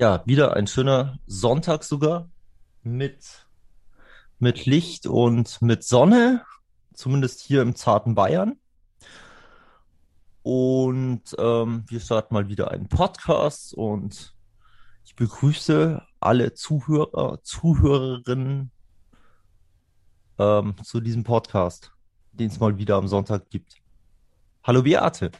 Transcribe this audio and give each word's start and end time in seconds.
Ja, 0.00 0.22
wieder 0.24 0.56
ein 0.56 0.66
schöner 0.66 1.18
Sonntag 1.26 1.84
sogar 1.84 2.30
mit, 2.82 3.46
mit 4.38 4.64
Licht 4.64 5.06
und 5.06 5.60
mit 5.60 5.84
Sonne, 5.84 6.42
zumindest 6.94 7.42
hier 7.42 7.60
im 7.60 7.74
zarten 7.74 8.14
Bayern. 8.14 8.58
Und 10.42 11.36
ähm, 11.38 11.84
wir 11.86 12.00
starten 12.00 12.32
mal 12.32 12.48
wieder 12.48 12.70
einen 12.70 12.88
Podcast 12.88 13.74
und 13.74 14.34
ich 15.04 15.16
begrüße 15.16 16.00
alle 16.18 16.54
Zuhörer, 16.54 17.42
Zuhörerinnen 17.42 18.70
ähm, 20.38 20.76
zu 20.82 21.02
diesem 21.02 21.24
Podcast, 21.24 21.92
den 22.32 22.48
es 22.48 22.58
mal 22.58 22.78
wieder 22.78 22.96
am 22.96 23.06
Sonntag 23.06 23.50
gibt. 23.50 23.74
Hallo 24.64 24.82
Beate. 24.82 25.30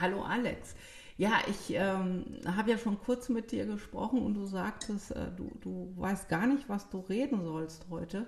Hallo 0.00 0.22
Alex. 0.22 0.74
Ja, 1.20 1.32
ich 1.50 1.74
ähm, 1.76 2.24
habe 2.46 2.70
ja 2.70 2.78
schon 2.78 2.98
kurz 2.98 3.28
mit 3.28 3.52
dir 3.52 3.66
gesprochen 3.66 4.22
und 4.22 4.32
du 4.32 4.46
sagtest, 4.46 5.10
äh, 5.10 5.26
du, 5.36 5.50
du 5.60 5.92
weißt 5.96 6.30
gar 6.30 6.46
nicht, 6.46 6.66
was 6.70 6.88
du 6.88 7.00
reden 7.00 7.44
sollst 7.44 7.84
heute. 7.90 8.24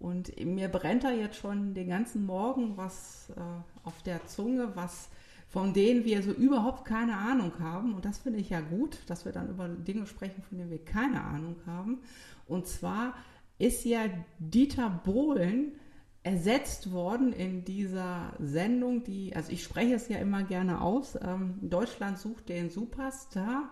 Und 0.00 0.36
mir 0.44 0.66
brennt 0.66 1.04
da 1.04 1.12
jetzt 1.12 1.36
schon 1.36 1.72
den 1.72 1.88
ganzen 1.88 2.26
Morgen 2.26 2.76
was 2.76 3.30
äh, 3.36 3.40
auf 3.84 4.02
der 4.02 4.26
Zunge, 4.26 4.74
was 4.74 5.08
von 5.46 5.72
denen 5.72 6.04
wir 6.04 6.20
so 6.20 6.32
überhaupt 6.32 6.84
keine 6.84 7.16
Ahnung 7.16 7.52
haben. 7.60 7.94
Und 7.94 8.04
das 8.04 8.18
finde 8.18 8.40
ich 8.40 8.50
ja 8.50 8.60
gut, 8.60 8.98
dass 9.06 9.24
wir 9.24 9.30
dann 9.30 9.48
über 9.48 9.68
Dinge 9.68 10.04
sprechen, 10.08 10.42
von 10.42 10.58
denen 10.58 10.70
wir 10.72 10.84
keine 10.84 11.22
Ahnung 11.22 11.54
haben. 11.64 12.00
Und 12.48 12.66
zwar 12.66 13.14
ist 13.58 13.84
ja 13.84 14.00
Dieter 14.40 14.90
Bohlen 14.90 15.78
ersetzt 16.26 16.90
worden 16.90 17.32
in 17.32 17.64
dieser 17.64 18.34
Sendung, 18.40 19.04
die, 19.04 19.36
also 19.36 19.52
ich 19.52 19.62
spreche 19.62 19.94
es 19.94 20.08
ja 20.08 20.18
immer 20.18 20.42
gerne 20.42 20.80
aus, 20.80 21.16
ähm, 21.22 21.54
Deutschland 21.62 22.18
sucht 22.18 22.48
den 22.48 22.68
Superstar, 22.68 23.70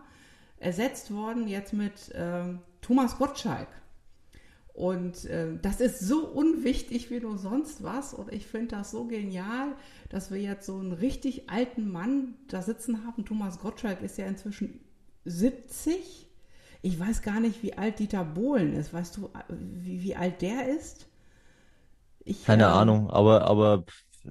ersetzt 0.59 1.13
worden 1.13 1.49
jetzt 1.49 1.73
mit 1.73 2.13
ähm, 2.15 2.61
Thomas 2.81 3.19
Gottschalk. 3.19 3.67
Und 4.73 5.25
äh, 5.25 5.59
das 5.63 5.81
ist 5.81 5.99
so 5.99 6.29
unwichtig 6.29 7.11
wie 7.11 7.19
nur 7.19 7.39
sonst 7.39 7.83
was. 7.83 8.15
Und 8.15 8.33
ich 8.33 8.47
finde 8.47 8.77
das 8.77 8.93
so 8.93 9.07
genial, 9.07 9.75
dass 10.09 10.31
wir 10.31 10.41
jetzt 10.41 10.67
so 10.67 10.79
einen 10.79 10.93
richtig 10.93 11.51
alten 11.51 11.91
Mann 11.91 12.35
da 12.47 12.63
sitzen 12.63 13.05
haben. 13.05 13.25
Thomas 13.25 13.59
Gottschalk 13.59 14.01
ist 14.01 14.17
ja 14.17 14.27
inzwischen 14.27 14.79
70. 15.25 16.29
Ich 16.83 17.01
weiß 17.01 17.23
gar 17.23 17.41
nicht, 17.41 17.65
wie 17.65 17.75
alt 17.75 17.99
Dieter 17.99 18.25
Bohlen 18.25 18.75
ist. 18.75 18.93
Weißt 18.93 19.17
du, 19.17 19.31
wie, 19.49 20.05
wie 20.05 20.15
alt 20.15 20.41
der 20.41 20.69
ist? 20.69 21.09
Ich, 22.25 22.45
keine 22.45 22.65
äh, 22.65 22.67
Ahnung, 22.67 23.11
aber, 23.11 23.43
aber 23.43 23.85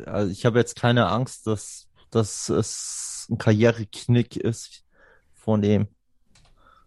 also 0.05 0.31
ich 0.31 0.45
habe 0.45 0.59
jetzt 0.59 0.75
keine 0.75 1.07
Angst, 1.07 1.47
dass, 1.47 1.87
dass 2.09 2.49
es 2.49 3.27
ein 3.29 3.37
Karriereknick 3.37 4.35
ist 4.35 4.83
von 5.33 5.61
dem. 5.61 5.87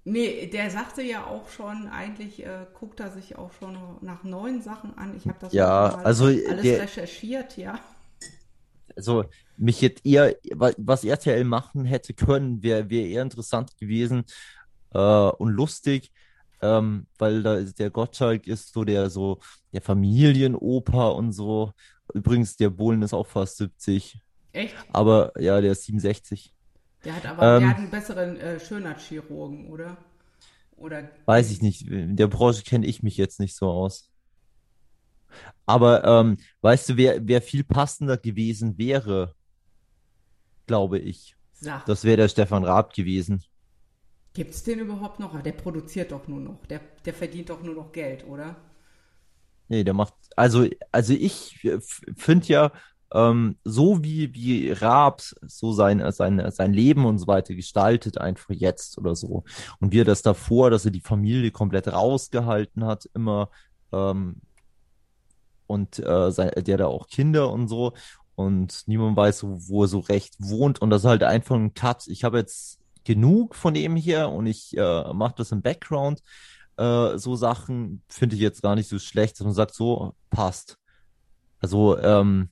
Nee, 0.04 0.46
der 0.46 0.70
sagte 0.70 1.02
ja 1.02 1.26
auch 1.26 1.48
schon, 1.48 1.88
eigentlich 1.88 2.44
äh, 2.44 2.66
guckt 2.74 3.00
er 3.00 3.10
sich 3.10 3.36
auch 3.36 3.52
schon 3.52 3.76
nach 4.02 4.22
neuen 4.22 4.62
Sachen 4.62 4.96
an. 4.96 5.16
Ich 5.16 5.26
habe 5.26 5.38
das 5.40 5.52
ja, 5.52 5.96
also 5.96 6.26
alles 6.26 6.62
der, 6.62 6.82
recherchiert, 6.82 7.56
ja. 7.56 7.80
Also 8.94 9.24
mich 9.56 9.80
jetzt 9.80 10.06
eher, 10.06 10.36
was 10.54 11.04
RTL 11.04 11.42
machen 11.44 11.84
hätte 11.84 12.14
können, 12.14 12.62
wäre 12.62 12.88
wär 12.88 13.04
eher 13.04 13.22
interessant 13.22 13.76
gewesen 13.78 14.24
äh, 14.94 14.98
und 14.98 15.50
lustig, 15.50 16.12
ähm, 16.62 17.06
weil 17.18 17.42
da 17.42 17.54
ist 17.56 17.78
der 17.78 17.90
Gottschalk 17.90 18.46
ist 18.46 18.72
so 18.72 18.84
der 18.84 19.10
so 19.10 19.40
der 19.72 19.82
Familienoper 19.82 21.14
und 21.14 21.32
so. 21.32 21.72
Übrigens, 22.14 22.56
der 22.56 22.70
Bohlen 22.70 23.02
ist 23.02 23.12
auch 23.12 23.26
fast 23.26 23.56
70. 23.58 24.20
Echt? 24.52 24.74
Aber 24.92 25.32
ja, 25.40 25.60
der 25.60 25.72
ist 25.72 25.84
67. 25.84 26.54
Der 27.04 27.16
hat 27.16 27.26
aber 27.26 27.56
ähm, 27.56 27.60
der 27.60 27.70
hat 27.70 27.76
einen 27.78 27.90
besseren 27.90 28.36
äh, 28.38 28.60
Schönheitschirurgen, 28.60 29.68
oder? 29.68 29.96
Oder 30.76 31.10
weiß 31.24 31.50
ich 31.50 31.62
nicht. 31.62 31.88
In 31.88 32.16
der 32.16 32.26
Branche 32.26 32.62
kenne 32.62 32.86
ich 32.86 33.02
mich 33.02 33.16
jetzt 33.16 33.40
nicht 33.40 33.56
so 33.56 33.70
aus. 33.70 34.10
Aber 35.64 36.04
ähm, 36.04 36.38
weißt 36.60 36.90
du, 36.90 36.96
wer, 36.96 37.26
wer 37.26 37.42
viel 37.42 37.64
passender 37.64 38.16
gewesen 38.16 38.78
wäre, 38.78 39.34
glaube 40.66 40.98
ich. 40.98 41.36
Sag. 41.52 41.86
Das 41.86 42.04
wäre 42.04 42.18
der 42.18 42.28
Stefan 42.28 42.64
Raab 42.64 42.92
gewesen. 42.92 43.42
Gibt 44.36 44.50
es 44.50 44.62
den 44.62 44.80
überhaupt 44.80 45.18
noch? 45.18 45.40
Der 45.40 45.52
produziert 45.52 46.12
doch 46.12 46.28
nur 46.28 46.40
noch. 46.40 46.66
Der, 46.66 46.82
der 47.06 47.14
verdient 47.14 47.48
doch 47.48 47.62
nur 47.62 47.74
noch 47.74 47.90
Geld, 47.90 48.26
oder? 48.26 48.54
Nee, 49.68 49.82
der 49.82 49.94
macht, 49.94 50.12
also, 50.36 50.66
also 50.92 51.14
ich 51.14 51.66
finde 52.18 52.46
ja, 52.46 52.72
ähm, 53.14 53.56
so 53.64 54.04
wie, 54.04 54.34
wie 54.34 54.72
Raabs 54.72 55.34
so 55.40 55.72
sein, 55.72 56.04
sein, 56.12 56.50
sein 56.50 56.74
Leben 56.74 57.06
und 57.06 57.16
so 57.16 57.26
weiter 57.26 57.54
gestaltet, 57.54 58.18
einfach 58.18 58.50
jetzt 58.50 58.98
oder 58.98 59.16
so. 59.16 59.44
Und 59.80 59.92
wie 59.92 60.00
er 60.00 60.04
das 60.04 60.20
davor, 60.20 60.68
dass 60.68 60.84
er 60.84 60.90
die 60.90 61.00
Familie 61.00 61.50
komplett 61.50 61.88
rausgehalten 61.88 62.84
hat, 62.84 63.08
immer, 63.14 63.48
ähm, 63.90 64.42
und 65.66 65.98
äh, 65.98 66.30
sein, 66.30 66.50
der 66.58 66.76
da 66.76 66.88
auch 66.88 67.08
Kinder 67.08 67.50
und 67.50 67.68
so. 67.68 67.94
Und 68.34 68.82
niemand 68.84 69.16
weiß, 69.16 69.46
wo 69.46 69.84
er 69.84 69.88
so 69.88 70.00
recht 70.00 70.34
wohnt. 70.40 70.82
Und 70.82 70.90
das 70.90 71.04
ist 71.04 71.08
halt 71.08 71.22
einfach 71.22 71.56
ein 71.56 71.72
Cut. 71.72 72.06
Ich 72.08 72.22
habe 72.22 72.36
jetzt 72.36 72.80
genug 73.06 73.54
von 73.54 73.72
dem 73.72 73.96
hier 73.96 74.28
und 74.28 74.46
ich 74.46 74.76
äh, 74.76 75.12
mache 75.14 75.36
das 75.38 75.52
im 75.52 75.62
Background. 75.62 76.20
Äh, 76.76 77.16
so 77.16 77.36
Sachen 77.36 78.02
finde 78.08 78.34
ich 78.36 78.42
jetzt 78.42 78.62
gar 78.62 78.74
nicht 78.74 78.88
so 78.88 78.98
schlecht, 78.98 79.38
dass 79.38 79.44
man 79.44 79.54
sagt, 79.54 79.74
so 79.74 80.14
passt. 80.28 80.76
Also 81.60 81.96
ähm, 81.98 82.50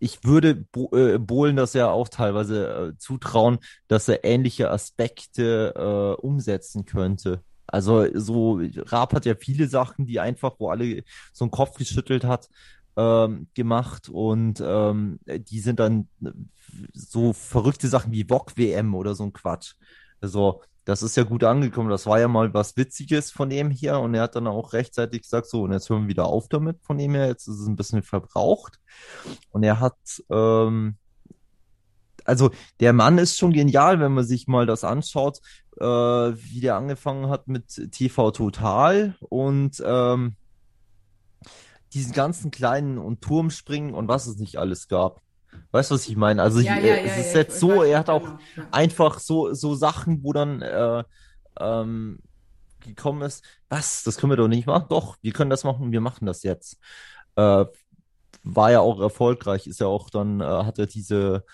ich 0.00 0.24
würde 0.24 0.56
Bo 0.56 0.90
äh, 0.94 1.18
Bohlen 1.18 1.56
das 1.56 1.72
ja 1.72 1.90
auch 1.90 2.08
teilweise 2.08 2.92
äh, 2.94 2.98
zutrauen, 2.98 3.58
dass 3.88 4.08
er 4.08 4.24
ähnliche 4.24 4.70
Aspekte 4.70 5.72
äh, 5.76 6.20
umsetzen 6.20 6.84
könnte. 6.84 7.42
Also 7.66 8.06
so, 8.12 8.60
Raab 8.76 9.14
hat 9.14 9.24
ja 9.24 9.34
viele 9.34 9.68
Sachen, 9.68 10.06
die 10.06 10.20
einfach, 10.20 10.56
wo 10.58 10.68
alle 10.68 11.04
so 11.32 11.44
einen 11.44 11.50
Kopf 11.50 11.78
geschüttelt 11.78 12.24
hat, 12.24 12.48
ähm, 12.96 13.48
gemacht 13.54 14.08
und 14.08 14.62
ähm, 14.64 15.18
die 15.26 15.60
sind 15.60 15.80
dann 15.80 16.08
so 16.92 17.32
verrückte 17.32 17.88
Sachen 17.88 18.12
wie 18.12 18.24
VOG 18.28 18.56
WM 18.56 18.94
oder 18.94 19.14
so 19.14 19.24
ein 19.24 19.32
Quatsch. 19.32 19.74
Also, 20.20 20.62
das 20.84 21.02
ist 21.02 21.16
ja 21.16 21.22
gut 21.22 21.44
angekommen. 21.44 21.88
Das 21.88 22.06
war 22.06 22.20
ja 22.20 22.28
mal 22.28 22.52
was 22.52 22.76
Witziges 22.76 23.30
von 23.30 23.48
dem 23.48 23.70
hier 23.70 23.98
und 23.98 24.14
er 24.14 24.22
hat 24.22 24.36
dann 24.36 24.46
auch 24.46 24.72
rechtzeitig 24.74 25.22
gesagt, 25.22 25.46
so, 25.46 25.62
und 25.62 25.72
jetzt 25.72 25.88
hören 25.88 26.02
wir 26.02 26.08
wieder 26.08 26.26
auf 26.26 26.48
damit 26.48 26.82
von 26.82 26.98
dem 26.98 27.14
her. 27.14 27.26
Jetzt 27.26 27.48
ist 27.48 27.58
es 27.58 27.66
ein 27.66 27.76
bisschen 27.76 28.02
verbraucht. 28.02 28.78
Und 29.50 29.62
er 29.62 29.80
hat, 29.80 29.96
ähm, 30.30 30.96
also 32.24 32.50
der 32.80 32.92
Mann 32.92 33.18
ist 33.18 33.38
schon 33.38 33.52
genial, 33.52 33.98
wenn 34.00 34.12
man 34.12 34.24
sich 34.24 34.46
mal 34.46 34.66
das 34.66 34.84
anschaut, 34.84 35.40
äh, 35.78 35.84
wie 35.84 36.60
der 36.60 36.76
angefangen 36.76 37.28
hat 37.30 37.48
mit 37.48 37.90
TV 37.92 38.30
Total 38.30 39.16
und 39.20 39.82
ähm, 39.84 40.36
diesen 41.94 42.12
ganzen 42.12 42.50
kleinen 42.50 42.98
und 42.98 43.20
Turmspringen 43.22 43.94
und 43.94 44.08
was 44.08 44.26
es 44.26 44.36
nicht 44.36 44.58
alles 44.58 44.88
gab. 44.88 45.22
Weißt 45.70 45.90
du, 45.90 45.94
was 45.94 46.08
ich 46.08 46.16
meine? 46.16 46.42
Also 46.42 46.60
ja, 46.60 46.76
ich, 46.76 46.84
ja, 46.84 46.94
es 46.96 47.18
ist 47.18 47.34
jetzt 47.34 47.60
so, 47.60 47.82
er 47.82 48.00
hat 48.00 48.10
auch 48.10 48.38
genau, 48.54 48.68
einfach 48.72 49.18
so, 49.18 49.54
so 49.54 49.74
Sachen, 49.74 50.22
wo 50.24 50.32
dann 50.32 50.62
äh, 50.62 51.04
ähm, 51.60 52.18
gekommen 52.80 53.22
ist, 53.22 53.44
was, 53.68 54.02
das 54.02 54.18
können 54.18 54.32
wir 54.32 54.36
doch 54.36 54.48
nicht 54.48 54.66
machen? 54.66 54.86
Doch, 54.88 55.16
wir 55.22 55.32
können 55.32 55.50
das 55.50 55.64
machen, 55.64 55.92
wir 55.92 56.00
machen 56.00 56.26
das 56.26 56.42
jetzt. 56.42 56.78
Äh, 57.36 57.64
war 58.42 58.70
ja 58.70 58.80
auch 58.80 59.00
erfolgreich, 59.00 59.66
ist 59.66 59.80
ja 59.80 59.86
auch 59.86 60.10
dann, 60.10 60.40
äh, 60.40 60.44
hat 60.44 60.78
er 60.78 60.86
diese 60.86 61.44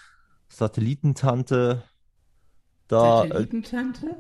Satellitentante 0.49 1.83
da. 2.89 3.25
Äh, 3.25 3.29
Satellitentante? 3.29 4.17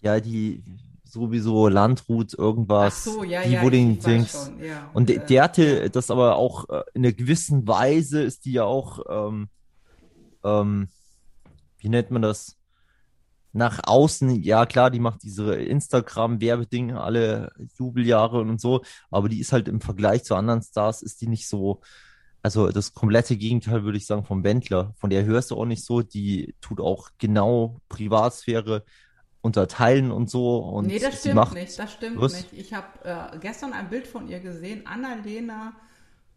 ja, 0.00 0.20
die, 0.20 0.62
sowieso 1.06 1.68
Landrut 1.68 2.34
irgendwas, 2.34 3.06
Ach 3.08 3.12
so, 3.12 3.24
ja, 3.24 3.42
die 3.42 3.52
ja, 3.52 3.62
wo 3.62 3.70
den 3.70 3.98
Dings. 3.98 4.52
Ja. 4.60 4.90
Und 4.92 5.08
der, 5.08 5.20
der 5.20 5.44
hatte 5.44 5.90
das 5.90 6.10
aber 6.10 6.36
auch 6.36 6.68
äh, 6.68 6.82
in 6.94 7.04
einer 7.04 7.12
gewissen 7.12 7.66
Weise 7.66 8.22
ist 8.22 8.44
die 8.44 8.52
ja 8.52 8.64
auch, 8.64 9.00
ähm, 9.08 9.48
ähm, 10.44 10.88
wie 11.78 11.88
nennt 11.88 12.10
man 12.10 12.22
das? 12.22 12.56
Nach 13.52 13.80
außen, 13.84 14.42
ja 14.42 14.66
klar, 14.66 14.90
die 14.90 15.00
macht 15.00 15.22
diese 15.22 15.54
Instagram-Werbedinge 15.54 17.00
alle 17.00 17.52
Jubeljahre 17.78 18.40
und 18.40 18.60
so, 18.60 18.82
aber 19.10 19.30
die 19.30 19.40
ist 19.40 19.52
halt 19.52 19.66
im 19.68 19.80
Vergleich 19.80 20.24
zu 20.24 20.34
anderen 20.34 20.60
Stars, 20.60 21.00
ist 21.00 21.22
die 21.22 21.26
nicht 21.26 21.48
so, 21.48 21.80
also 22.42 22.70
das 22.70 22.92
komplette 22.92 23.38
Gegenteil 23.38 23.82
würde 23.82 23.96
ich 23.96 24.04
sagen 24.04 24.26
vom 24.26 24.44
Wendler. 24.44 24.92
Von 24.98 25.08
der 25.08 25.24
hörst 25.24 25.50
du 25.50 25.56
auch 25.56 25.64
nicht 25.64 25.84
so, 25.84 26.02
die 26.02 26.54
tut 26.60 26.80
auch 26.80 27.08
genau 27.16 27.80
Privatsphäre 27.88 28.84
unterteilen 29.46 30.10
und 30.10 30.28
so. 30.28 30.58
Und 30.58 30.88
nee, 30.88 30.98
das 30.98 31.20
stimmt 31.20 31.54
nicht. 31.54 31.78
Das 31.78 31.92
stimmt 31.92 32.20
was? 32.20 32.34
nicht. 32.34 32.52
Ich 32.52 32.74
habe 32.74 32.86
äh, 33.04 33.38
gestern 33.38 33.72
ein 33.72 33.88
Bild 33.88 34.06
von 34.06 34.28
ihr 34.28 34.40
gesehen. 34.40 34.86
Annalena 34.86 35.72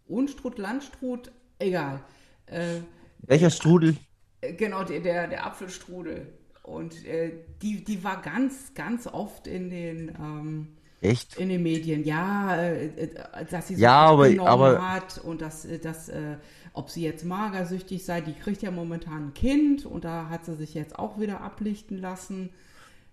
Unstrut, 0.07 0.57
Landstrut, 0.57 1.31
egal. 1.59 2.01
Äh, 2.45 2.81
Welcher 3.19 3.49
Strudel? 3.49 3.97
Äh, 4.41 4.53
genau, 4.53 4.83
der, 4.83 5.01
der, 5.01 5.27
der 5.27 5.45
Apfelstrudel. 5.45 6.33
Und 6.63 7.05
äh, 7.05 7.31
die, 7.61 7.83
die 7.83 8.03
war 8.03 8.21
ganz, 8.21 8.73
ganz 8.73 9.07
oft 9.07 9.47
in 9.47 9.69
den 9.69 10.09
ähm, 10.19 10.67
Echt? 11.01 11.37
In 11.37 11.47
den 11.47 11.63
Medien, 11.63 12.03
ja, 12.03 12.57
äh, 12.57 12.87
äh 12.87 13.45
dass 13.49 13.69
sie 13.69 13.75
so 13.75 13.81
ja, 13.81 13.99
aber, 14.01 14.27
aber, 14.45 14.93
hat 14.93 15.17
und 15.23 15.41
dass, 15.41 15.65
dass 15.81 16.09
äh, 16.09 16.35
ob 16.73 16.89
sie 16.89 17.03
jetzt 17.03 17.23
magersüchtig 17.23 18.03
sei, 18.03 18.19
die 18.19 18.33
kriegt 18.33 18.61
ja 18.61 18.71
momentan 18.71 19.27
ein 19.27 19.33
Kind 19.33 19.85
und 19.85 20.03
da 20.03 20.29
hat 20.29 20.43
sie 20.43 20.55
sich 20.55 20.73
jetzt 20.73 20.99
auch 20.99 21.17
wieder 21.17 21.39
ablichten 21.41 21.97
lassen. 21.97 22.49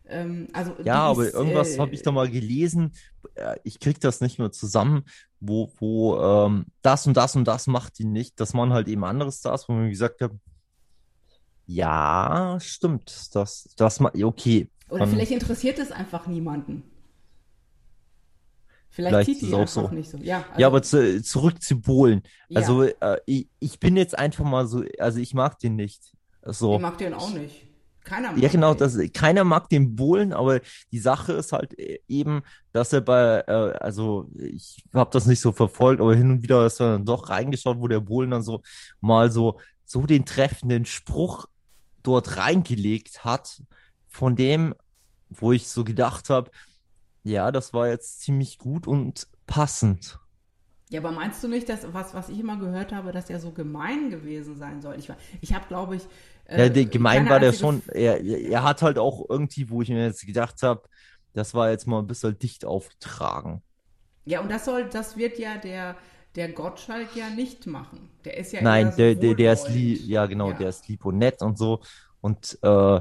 Ähm, 0.08 0.48
also 0.52 0.72
Ja, 0.82 1.06
die 1.06 1.10
aber 1.10 1.26
ist, 1.26 1.34
irgendwas 1.34 1.78
habe 1.78 1.94
ich 1.94 2.02
da 2.02 2.10
äh, 2.10 2.14
mal 2.14 2.30
gelesen. 2.30 2.92
äh, 3.34 3.56
Ich 3.64 3.80
krieg 3.80 4.00
das 4.00 4.20
nicht 4.20 4.38
mehr 4.38 4.52
zusammen, 4.52 5.04
wo, 5.40 5.72
wo 5.78 6.16
ähm, 6.20 6.66
das 6.82 7.06
und 7.06 7.16
das 7.16 7.36
und 7.36 7.44
das 7.46 7.66
macht 7.66 7.98
die 7.98 8.04
nicht. 8.04 8.38
Das 8.40 8.54
waren 8.54 8.72
halt 8.72 8.88
eben 8.88 9.04
andere 9.04 9.32
Stars, 9.32 9.68
wo 9.68 9.72
man 9.72 9.90
gesagt 9.90 10.20
hat, 10.20 10.32
ja, 11.66 12.58
stimmt, 12.60 13.34
das, 13.34 13.68
das 13.76 14.00
okay, 14.00 14.70
oder 14.88 15.00
dann 15.00 15.10
vielleicht 15.10 15.32
interessiert 15.32 15.78
es 15.78 15.90
einfach 15.90 16.26
niemanden. 16.26 16.84
Vielleicht 18.88 19.14
vielleicht 19.14 19.26
zieht 19.26 19.36
ist 19.36 19.42
es 19.42 19.48
die 19.50 19.54
auch 19.54 19.68
so. 19.68 19.88
nicht 19.88 20.10
so. 20.10 20.16
Ja, 20.18 20.38
Ja, 20.38 20.44
also 20.52 20.66
aber 20.68 20.82
zu, 20.82 21.22
zurück 21.22 21.60
zu 21.62 21.80
Bohlen. 21.80 22.22
ja, 22.48 22.60
Also 22.60 22.82
äh, 22.84 23.18
ich, 23.26 23.48
ich 23.58 23.78
bin 23.78 23.96
jetzt 23.96 24.16
einfach 24.18 24.44
mal 24.44 24.66
so, 24.66 24.84
also 24.98 25.18
ich 25.18 25.34
mag 25.34 25.58
den 25.58 25.76
nicht. 25.76 26.14
ich 26.46 26.56
So. 26.56 26.78
mag 26.78 26.96
den 26.98 27.12
auch 27.12 27.30
nicht. 27.34 27.66
Keiner 28.06 28.32
Ja, 28.34 28.48
mag 28.48 28.50
genau, 28.50 28.74
den. 28.74 28.74
das, 28.74 28.98
keiner 29.14 29.44
mag 29.44 29.68
den 29.70 29.96
Bohlen, 29.96 30.32
aber 30.34 30.60
die 30.92 30.98
Sache 30.98 31.32
ist 31.32 31.52
halt 31.52 31.78
e- 31.78 32.00
eben, 32.06 32.42
dass 32.72 32.92
er 32.92 33.00
bei, 33.00 33.40
äh, 33.46 33.50
also 33.80 34.28
ich 34.38 34.84
habe 34.92 35.10
das 35.12 35.24
nicht 35.26 35.40
so 35.40 35.52
verfolgt, 35.52 36.00
aber 36.02 36.14
hin 36.14 36.30
und 36.30 36.42
wieder 36.42 36.66
ist 36.66 36.80
er 36.80 36.92
dann 36.92 37.06
doch 37.06 37.30
reingeschaut, 37.30 37.78
wo 37.80 37.88
der 37.88 38.00
Bohlen 38.00 38.30
dann 38.32 38.42
so 38.42 38.60
mal 39.00 39.30
so, 39.30 39.58
so 39.86 40.02
den 40.06 40.26
treffenden 40.26 40.84
Spruch 40.84 41.46
dort 42.02 42.36
reingelegt 42.36 43.24
hat, 43.24 43.62
von 44.08 44.36
dem, 44.36 44.74
wo 45.30 45.52
ich 45.52 45.68
so 45.68 45.84
gedacht 45.84 46.30
habe, 46.30 46.50
ja, 47.24 47.52
das 47.52 47.72
war 47.74 47.88
jetzt 47.88 48.20
ziemlich 48.22 48.58
gut 48.58 48.86
und 48.86 49.28
passend. 49.46 50.18
Ja, 50.88 51.00
aber 51.00 51.10
meinst 51.10 51.42
du 51.42 51.48
nicht, 51.48 51.68
dass 51.68 51.92
was, 51.92 52.14
was 52.14 52.28
ich 52.28 52.38
immer 52.38 52.56
gehört 52.58 52.92
habe, 52.92 53.10
dass 53.10 53.28
er 53.28 53.40
so 53.40 53.50
gemein 53.50 54.08
gewesen 54.10 54.56
sein 54.56 54.80
soll? 54.80 54.96
Ich, 54.98 55.08
war- 55.08 55.16
ich 55.40 55.52
habe, 55.52 55.66
glaube 55.66 55.96
ich, 55.96 56.02
Ja, 56.48 56.68
der, 56.68 56.76
äh, 56.76 56.84
gemein 56.84 57.28
war 57.28 57.40
der 57.40 57.52
schon. 57.52 57.82
Er, 57.88 58.22
er 58.24 58.62
hat 58.62 58.82
halt 58.82 58.98
auch 58.98 59.24
irgendwie, 59.28 59.68
wo 59.70 59.82
ich 59.82 59.88
mir 59.88 60.04
jetzt 60.04 60.24
gedacht 60.26 60.62
habe, 60.62 60.82
das 61.32 61.54
war 61.54 61.70
jetzt 61.70 61.86
mal 61.86 61.98
ein 61.98 62.06
bisschen 62.06 62.38
dicht 62.38 62.64
aufgetragen. 62.64 63.62
Ja, 64.24 64.40
und 64.40 64.50
das 64.50 64.64
soll, 64.64 64.88
das 64.88 65.16
wird 65.16 65.38
ja 65.38 65.56
der, 65.56 65.96
der 66.34 66.50
Gottschalk 66.50 67.14
ja 67.14 67.30
nicht 67.30 67.66
machen. 67.66 68.10
Der 68.24 68.36
ist 68.36 68.52
ja 68.52 68.60
Nein, 68.62 68.90
so 68.90 68.96
der, 68.96 69.14
der, 69.14 69.34
der 69.34 69.52
ist 69.52 69.68
lieb, 69.68 70.00
ja 70.06 70.26
genau, 70.26 70.52
der 70.52 70.62
Ja. 70.62 70.68
ist 70.68 70.88
lieb 70.88 71.04
und 71.04 71.18
nett 71.18 71.42
und 71.42 71.58
so. 71.58 71.80
Und 72.20 72.58
äh, 72.62 73.00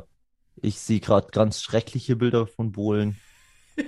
ich 0.62 0.80
sehe 0.80 1.00
gerade 1.00 1.28
ganz 1.32 1.62
schreckliche 1.62 2.16
Bilder 2.16 2.48
von 2.48 2.72
Bohlen. 2.72 3.18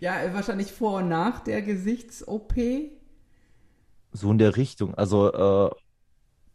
Ja, 0.00 0.34
wahrscheinlich 0.34 0.72
vor 0.72 0.98
und 0.98 1.08
nach 1.08 1.40
der 1.40 1.62
Gesichts-OP. 1.62 2.54
So 4.12 4.30
in 4.30 4.38
der 4.38 4.56
Richtung. 4.56 4.94
Also, 4.94 5.32
äh, 5.32 5.70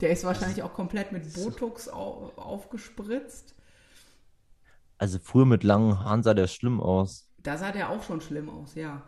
Der 0.01 0.09
ist 0.11 0.23
wahrscheinlich 0.23 0.61
auch 0.63 0.73
komplett 0.73 1.11
mit 1.11 1.33
Botox 1.33 1.89
au 1.89 2.31
aufgespritzt. 2.35 3.55
also 4.99 5.19
früher 5.19 5.45
mit 5.45 5.63
langen 5.63 5.99
Haaren 6.03 6.23
sah 6.23 6.33
der 6.33 6.47
schlimm 6.47 6.79
aus. 6.81 7.29
Da 7.43 7.57
sah 7.57 7.71
der 7.71 7.89
auch 7.89 8.03
schon 8.03 8.21
schlimm 8.21 8.49
aus, 8.49 8.75
ja. 8.75 9.03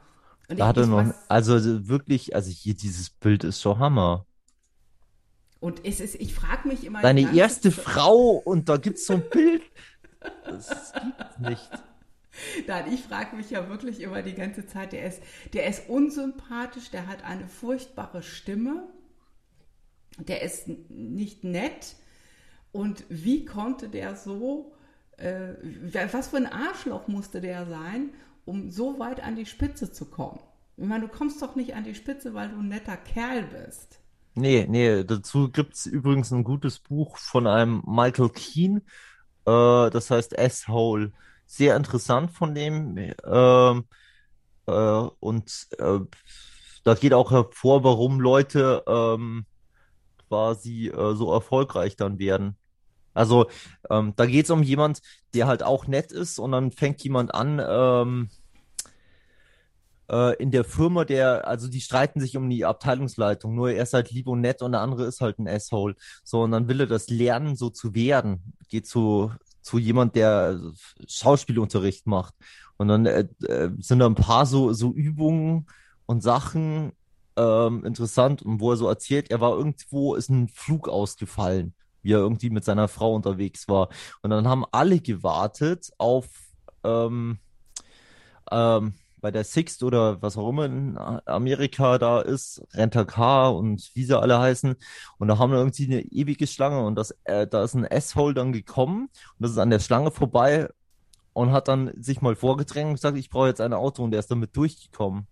Und 0.47 0.59
Da 0.59 0.65
ich, 0.65 0.69
hat 0.69 0.77
ich 0.77 0.87
noch, 0.87 1.05
was, 1.09 1.15
also 1.27 1.87
wirklich, 1.87 2.35
also 2.35 2.49
hier 2.51 2.73
dieses 2.75 3.09
Bild 3.09 3.43
ist 3.43 3.61
schon 3.61 3.79
Hammer. 3.79 4.25
und 5.59 5.85
es 5.85 5.99
ist, 5.99 6.15
ich 6.15 6.33
frage 6.33 6.67
mich 6.67 6.83
immer 6.85 7.01
Deine 7.01 7.35
erste 7.35 7.71
Frau 7.71 8.31
und 8.43 8.69
da 8.69 8.77
gibt's 8.77 9.05
so 9.05 9.13
ein 9.13 9.29
Bild. 9.29 9.61
Das 10.45 10.93
gibt's 10.93 11.37
nicht. 11.39 11.69
nein, 12.67 12.93
ich 12.93 13.01
frage 13.03 13.35
mich 13.35 13.49
ja 13.49 13.67
wirklich 13.69 13.99
immer 14.01 14.21
die 14.21 14.33
ganze 14.35 14.65
Zeit, 14.67 14.93
der 14.93 15.05
ist, 15.05 15.21
der 15.53 15.67
ist 15.67 15.89
unsympathisch, 15.89 16.89
der 16.91 17.07
hat 17.07 17.23
eine 17.23 17.47
furchtbare 17.47 18.21
Stimme, 18.23 18.87
der 20.19 20.41
ist 20.41 20.67
nicht 20.89 21.43
nett. 21.43 21.95
Und 22.71 23.03
wie 23.09 23.45
konnte 23.45 23.89
der 23.89 24.15
so, 24.15 24.73
äh, 25.17 25.53
was 26.11 26.29
für 26.29 26.37
ein 26.37 26.45
Arschloch 26.45 27.07
musste 27.07 27.41
der 27.41 27.65
sein, 27.65 28.11
um 28.45 28.69
so 28.69 28.99
weit 28.99 29.23
an 29.23 29.35
die 29.35 29.45
Spitze 29.45 29.91
zu 29.91 30.05
kommen? 30.05 30.39
Ich 30.77 30.85
meine, 30.85 31.07
du 31.07 31.11
kommst 31.11 31.41
doch 31.41 31.55
nicht 31.55 31.75
an 31.75 31.83
die 31.83 31.95
Spitze, 31.95 32.33
weil 32.33 32.49
du 32.49 32.59
ein 32.59 32.69
netter 32.69 32.97
Kerl 32.97 33.43
bist. 33.43 33.99
Nee, 34.35 34.65
nee, 34.69 35.03
dazu 35.03 35.49
gibt's 35.51 35.85
übrigens 35.85 36.31
ein 36.31 36.43
gutes 36.43 36.79
Buch 36.79 37.17
von 37.17 37.47
einem 37.47 37.83
Michael 37.85 38.29
Keane, 38.29 38.81
äh, 39.45 39.89
das 39.89 40.09
heißt 40.11 40.33
S-Hole. 40.33 41.11
Sehr 41.45 41.75
interessant 41.75 42.31
von 42.31 42.53
dem. 42.55 42.95
ähm, 43.25 43.85
äh, 44.67 45.09
und 45.19 45.67
äh, 45.79 45.99
da 46.83 46.93
geht 46.93 47.13
auch 47.13 47.31
hervor, 47.31 47.83
warum 47.83 48.19
Leute 48.19 48.83
ähm, 48.87 49.45
quasi 50.29 50.87
äh, 50.87 51.15
so 51.15 51.33
erfolgreich 51.33 51.95
dann 51.97 52.19
werden. 52.19 52.55
Also 53.13 53.47
ähm, 53.89 54.13
da 54.15 54.25
geht's 54.25 54.49
um 54.49 54.63
jemand, 54.63 55.01
der 55.33 55.47
halt 55.47 55.63
auch 55.63 55.87
nett 55.87 56.11
ist 56.11 56.39
und 56.39 56.53
dann 56.53 56.71
fängt 56.71 57.03
jemand 57.03 57.33
an, 57.33 57.61
ähm, 57.67 58.29
äh, 60.09 60.35
in 60.41 60.51
der 60.51 60.63
Firma, 60.63 61.05
der, 61.05 61.47
also 61.47 61.67
die 61.67 61.81
streiten 61.81 62.19
sich 62.19 62.37
um 62.37 62.49
die 62.49 62.65
Abteilungsleitung, 62.65 63.55
nur 63.55 63.71
er 63.71 63.83
ist 63.83 63.93
halt 63.93 64.11
lieb 64.11 64.27
und 64.27 64.41
nett 64.41 64.61
und 64.61 64.71
der 64.71 64.81
andere 64.81 65.05
ist 65.05 65.21
halt 65.21 65.39
ein 65.39 65.47
Asshole. 65.47 65.95
So, 66.23 66.43
und 66.43 66.51
dann 66.51 66.67
will 66.67 66.81
er 66.81 66.87
das 66.87 67.09
lernen, 67.09 67.55
so 67.55 67.69
zu 67.69 67.93
werden. 67.93 68.53
Geht 68.69 68.87
zu, 68.87 69.31
zu 69.61 69.77
jemand, 69.77 70.15
der 70.15 70.59
Schauspielunterricht 71.07 72.07
macht. 72.07 72.33
Und 72.77 72.87
dann 72.87 73.05
äh, 73.05 73.27
äh, 73.45 73.71
sind 73.79 73.99
da 73.99 74.05
ein 74.05 74.15
paar 74.15 74.45
so, 74.45 74.73
so 74.73 74.93
Übungen 74.93 75.67
und 76.05 76.23
Sachen 76.23 76.93
ähm, 77.39 77.85
interessant 77.85 78.41
und 78.41 78.59
wo 78.59 78.71
er 78.71 78.77
so 78.77 78.87
erzählt, 78.87 79.31
er 79.31 79.39
war 79.39 79.55
irgendwo, 79.57 80.15
ist 80.15 80.29
ein 80.29 80.49
Flug 80.49 80.89
ausgefallen, 80.89 81.73
wie 82.01 82.13
er 82.13 82.19
irgendwie 82.19 82.49
mit 82.49 82.65
seiner 82.65 82.87
Frau 82.89 83.15
unterwegs 83.15 83.67
war. 83.69 83.89
Und 84.21 84.31
dann 84.31 84.47
haben 84.47 84.65
alle 84.71 84.99
gewartet 84.99 85.91
auf 85.97 86.27
ähm, 86.83 87.39
ähm, 88.51 88.93
bei 89.21 89.31
der 89.31 89.43
Sixt 89.43 89.83
oder 89.83 90.21
was 90.21 90.37
auch 90.37 90.49
immer 90.49 90.65
in 90.65 90.97
Amerika 91.25 91.97
da 91.97 92.21
ist, 92.21 92.61
Rent-A-Car 92.73 93.55
und 93.55 93.91
wie 93.93 94.03
sie 94.03 94.17
alle 94.17 94.39
heißen. 94.39 94.75
Und 95.17 95.27
da 95.27 95.37
haben 95.37 95.51
wir 95.51 95.59
irgendwie 95.59 95.85
eine 95.85 96.01
ewige 96.01 96.47
Schlange 96.47 96.85
und 96.85 96.95
das, 96.95 97.11
äh, 97.25 97.47
da 97.47 97.63
ist 97.63 97.73
ein 97.73 97.85
S-Hole 97.85 98.33
dann 98.33 98.53
gekommen 98.53 99.03
und 99.03 99.39
das 99.39 99.51
ist 99.51 99.57
an 99.57 99.69
der 99.69 99.79
Schlange 99.79 100.11
vorbei 100.11 100.69
und 101.33 101.51
hat 101.51 101.67
dann 101.67 101.91
sich 102.01 102.21
mal 102.21 102.35
vorgedrängt 102.35 102.89
und 102.89 102.95
gesagt, 102.95 103.17
ich 103.17 103.29
brauche 103.29 103.47
jetzt 103.47 103.61
ein 103.61 103.73
Auto 103.73 104.03
und 104.03 104.11
der 104.11 104.19
ist 104.19 104.31
damit 104.31 104.55
durchgekommen. 104.55 105.27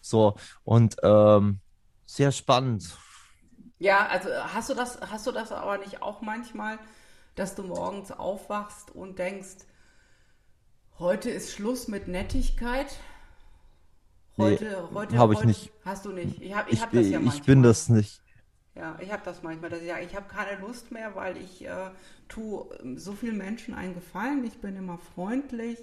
So, 0.00 0.36
und 0.64 0.96
ähm, 1.02 1.60
sehr 2.06 2.32
spannend. 2.32 2.98
Ja, 3.78 4.06
also 4.06 4.28
hast 4.52 4.68
du 4.70 4.74
das, 4.74 5.00
hast 5.00 5.26
du 5.26 5.32
das 5.32 5.50
aber 5.52 5.78
nicht 5.78 6.02
auch 6.02 6.20
manchmal, 6.20 6.78
dass 7.34 7.54
du 7.54 7.62
morgens 7.64 8.12
aufwachst 8.12 8.90
und 8.94 9.18
denkst, 9.18 9.56
heute 11.00 11.30
ist 11.30 11.52
Schluss 11.52 11.88
mit 11.88 12.06
Nettigkeit? 12.06 12.86
Nee, 14.36 14.58
Heute, 14.58 14.90
heute, 14.92 15.18
habe 15.18 15.34
ich 15.34 15.44
heute 15.44 15.44
nicht. 15.44 15.72
hast 15.84 16.04
du 16.04 16.12
nicht. 16.12 16.40
Ich 16.40 16.54
habe, 16.54 16.70
ich 16.70 16.80
Ich, 16.80 16.80
hab 16.80 16.92
das 16.94 17.10
ja 17.10 17.20
ich 17.20 17.44
bin 17.44 17.62
manchmal. 17.62 17.62
das 17.62 17.88
nicht. 17.88 18.22
Ja, 18.74 18.98
ich 19.00 19.12
habe 19.12 19.22
das 19.24 19.42
manchmal, 19.42 19.70
dass 19.70 19.80
ich 19.82 19.88
sage, 19.88 20.04
ich 20.04 20.14
habe 20.16 20.28
keine 20.28 20.60
Lust 20.60 20.92
mehr, 20.92 21.14
weil 21.16 21.36
ich 21.36 21.64
äh, 21.66 21.90
tue 22.28 22.68
ähm, 22.82 22.98
so 22.98 23.12
vielen 23.12 23.36
Menschen 23.36 23.74
einen 23.74 23.94
Gefallen. 23.94 24.44
Ich 24.44 24.60
bin 24.60 24.76
immer 24.76 24.98
freundlich, 24.98 25.78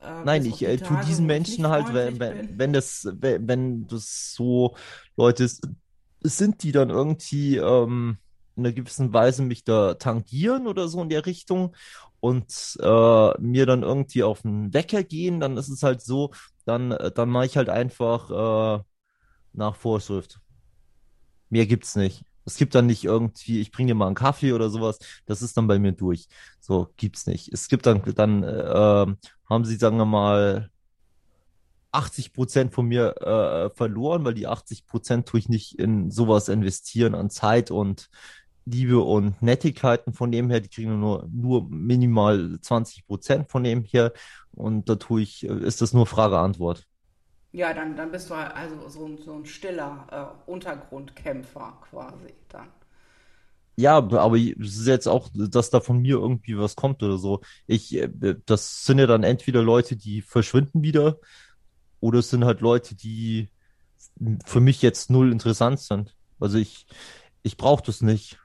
äh, 0.00 0.24
Nein, 0.24 0.44
ich 0.44 0.62
äh, 0.62 0.76
tu 0.76 0.94
Tage, 0.94 1.06
diesen 1.06 1.26
Menschen 1.26 1.68
halt, 1.68 1.92
wenn, 1.92 2.18
wenn, 2.20 2.58
wenn 2.58 2.72
das, 2.72 3.08
wenn, 3.12 3.48
wenn 3.48 3.86
das 3.86 4.34
so 4.34 4.76
Leute 5.16 5.48
sind, 6.22 6.62
die 6.62 6.72
dann 6.72 6.90
irgendwie 6.90 7.56
ähm, 7.56 8.18
in 8.56 8.64
einer 8.64 8.74
gewissen 8.74 9.12
Weise 9.12 9.42
mich 9.42 9.64
da 9.64 9.94
tangieren 9.94 10.66
oder 10.66 10.88
so 10.88 11.02
in 11.02 11.08
der 11.08 11.26
Richtung 11.26 11.74
und 12.20 12.76
äh, 12.80 13.40
mir 13.40 13.66
dann 13.66 13.82
irgendwie 13.82 14.22
auf 14.22 14.42
den 14.42 14.72
Wecker 14.72 15.02
gehen, 15.04 15.40
dann 15.40 15.56
ist 15.56 15.68
es 15.68 15.82
halt 15.82 16.00
so, 16.02 16.32
dann, 16.64 16.92
äh, 16.92 17.12
dann 17.12 17.28
mache 17.28 17.46
ich 17.46 17.56
halt 17.56 17.68
einfach 17.68 18.80
äh, 18.80 18.82
nach 19.52 19.76
Vorschrift. 19.76 20.40
Mehr 21.50 21.66
gibt's 21.66 21.96
nicht. 21.96 22.24
Es 22.46 22.56
gibt 22.56 22.74
dann 22.74 22.86
nicht 22.86 23.04
irgendwie, 23.04 23.60
ich 23.60 23.72
bringe 23.72 23.88
dir 23.88 23.94
mal 23.94 24.06
einen 24.06 24.14
Kaffee 24.14 24.52
oder 24.52 24.70
sowas. 24.70 24.98
Das 25.26 25.42
ist 25.42 25.56
dann 25.56 25.66
bei 25.66 25.78
mir 25.78 25.92
durch. 25.92 26.28
So 26.60 26.88
gibt's 26.96 27.26
nicht. 27.26 27.52
Es 27.52 27.68
gibt 27.68 27.86
dann, 27.86 28.02
dann 28.14 28.42
äh, 28.42 29.06
haben 29.50 29.64
sie, 29.64 29.76
sagen 29.76 29.98
wir 29.98 30.06
mal, 30.06 30.70
80 31.92 32.32
Prozent 32.32 32.72
von 32.72 32.86
mir 32.86 33.16
äh, 33.20 33.70
verloren, 33.76 34.24
weil 34.24 34.34
die 34.34 34.46
80 34.46 34.86
Prozent 34.86 35.26
tue 35.26 35.40
ich 35.40 35.48
nicht 35.48 35.78
in 35.78 36.10
sowas 36.10 36.48
investieren 36.48 37.14
an 37.14 37.30
Zeit 37.30 37.70
und 37.70 38.08
Liebe 38.66 39.00
und 39.00 39.40
Nettigkeiten 39.42 40.12
von 40.12 40.30
dem 40.30 40.50
her. 40.50 40.60
Die 40.60 40.68
kriegen 40.68 41.00
nur, 41.00 41.28
nur 41.32 41.68
minimal 41.68 42.58
20 42.60 43.06
Prozent 43.06 43.50
von 43.50 43.64
dem 43.64 43.84
hier. 43.84 44.12
Und 44.52 44.88
da 44.88 44.96
tue 44.96 45.22
ich, 45.22 45.48
äh, 45.48 45.52
ist 45.52 45.80
das 45.82 45.92
nur 45.92 46.06
Frage-Antwort. 46.06 46.86
Ja, 47.56 47.72
dann, 47.72 47.96
dann 47.96 48.12
bist 48.12 48.28
du 48.30 48.36
halt 48.36 48.54
also 48.54 48.88
so 48.88 49.06
ein, 49.06 49.18
so 49.18 49.32
ein 49.34 49.46
stiller 49.46 50.06
äh, 50.46 50.50
Untergrundkämpfer 50.50 51.78
quasi 51.90 52.34
dann. 52.50 52.68
Ja, 53.78 53.96
aber 53.98 54.36
es 54.38 54.78
ist 54.78 54.86
jetzt 54.86 55.06
auch, 55.06 55.28
dass 55.34 55.70
da 55.70 55.80
von 55.80 56.00
mir 56.00 56.16
irgendwie 56.16 56.58
was 56.58 56.76
kommt 56.76 57.02
oder 57.02 57.18
so. 57.18 57.40
Ich, 57.66 57.94
äh, 57.94 58.08
das 58.46 58.84
sind 58.84 58.98
ja 58.98 59.06
dann 59.06 59.22
entweder 59.22 59.62
Leute, 59.62 59.96
die 59.96 60.22
verschwinden 60.22 60.82
wieder, 60.82 61.18
oder 62.00 62.20
es 62.20 62.30
sind 62.30 62.44
halt 62.44 62.60
Leute, 62.60 62.94
die 62.94 63.50
für 64.46 64.60
mich 64.60 64.82
jetzt 64.82 65.10
null 65.10 65.32
interessant 65.32 65.80
sind. 65.80 66.14
Also 66.40 66.58
ich, 66.58 66.86
ich 67.42 67.56
brauche 67.56 67.82
das 67.84 68.02
nicht. 68.02 68.38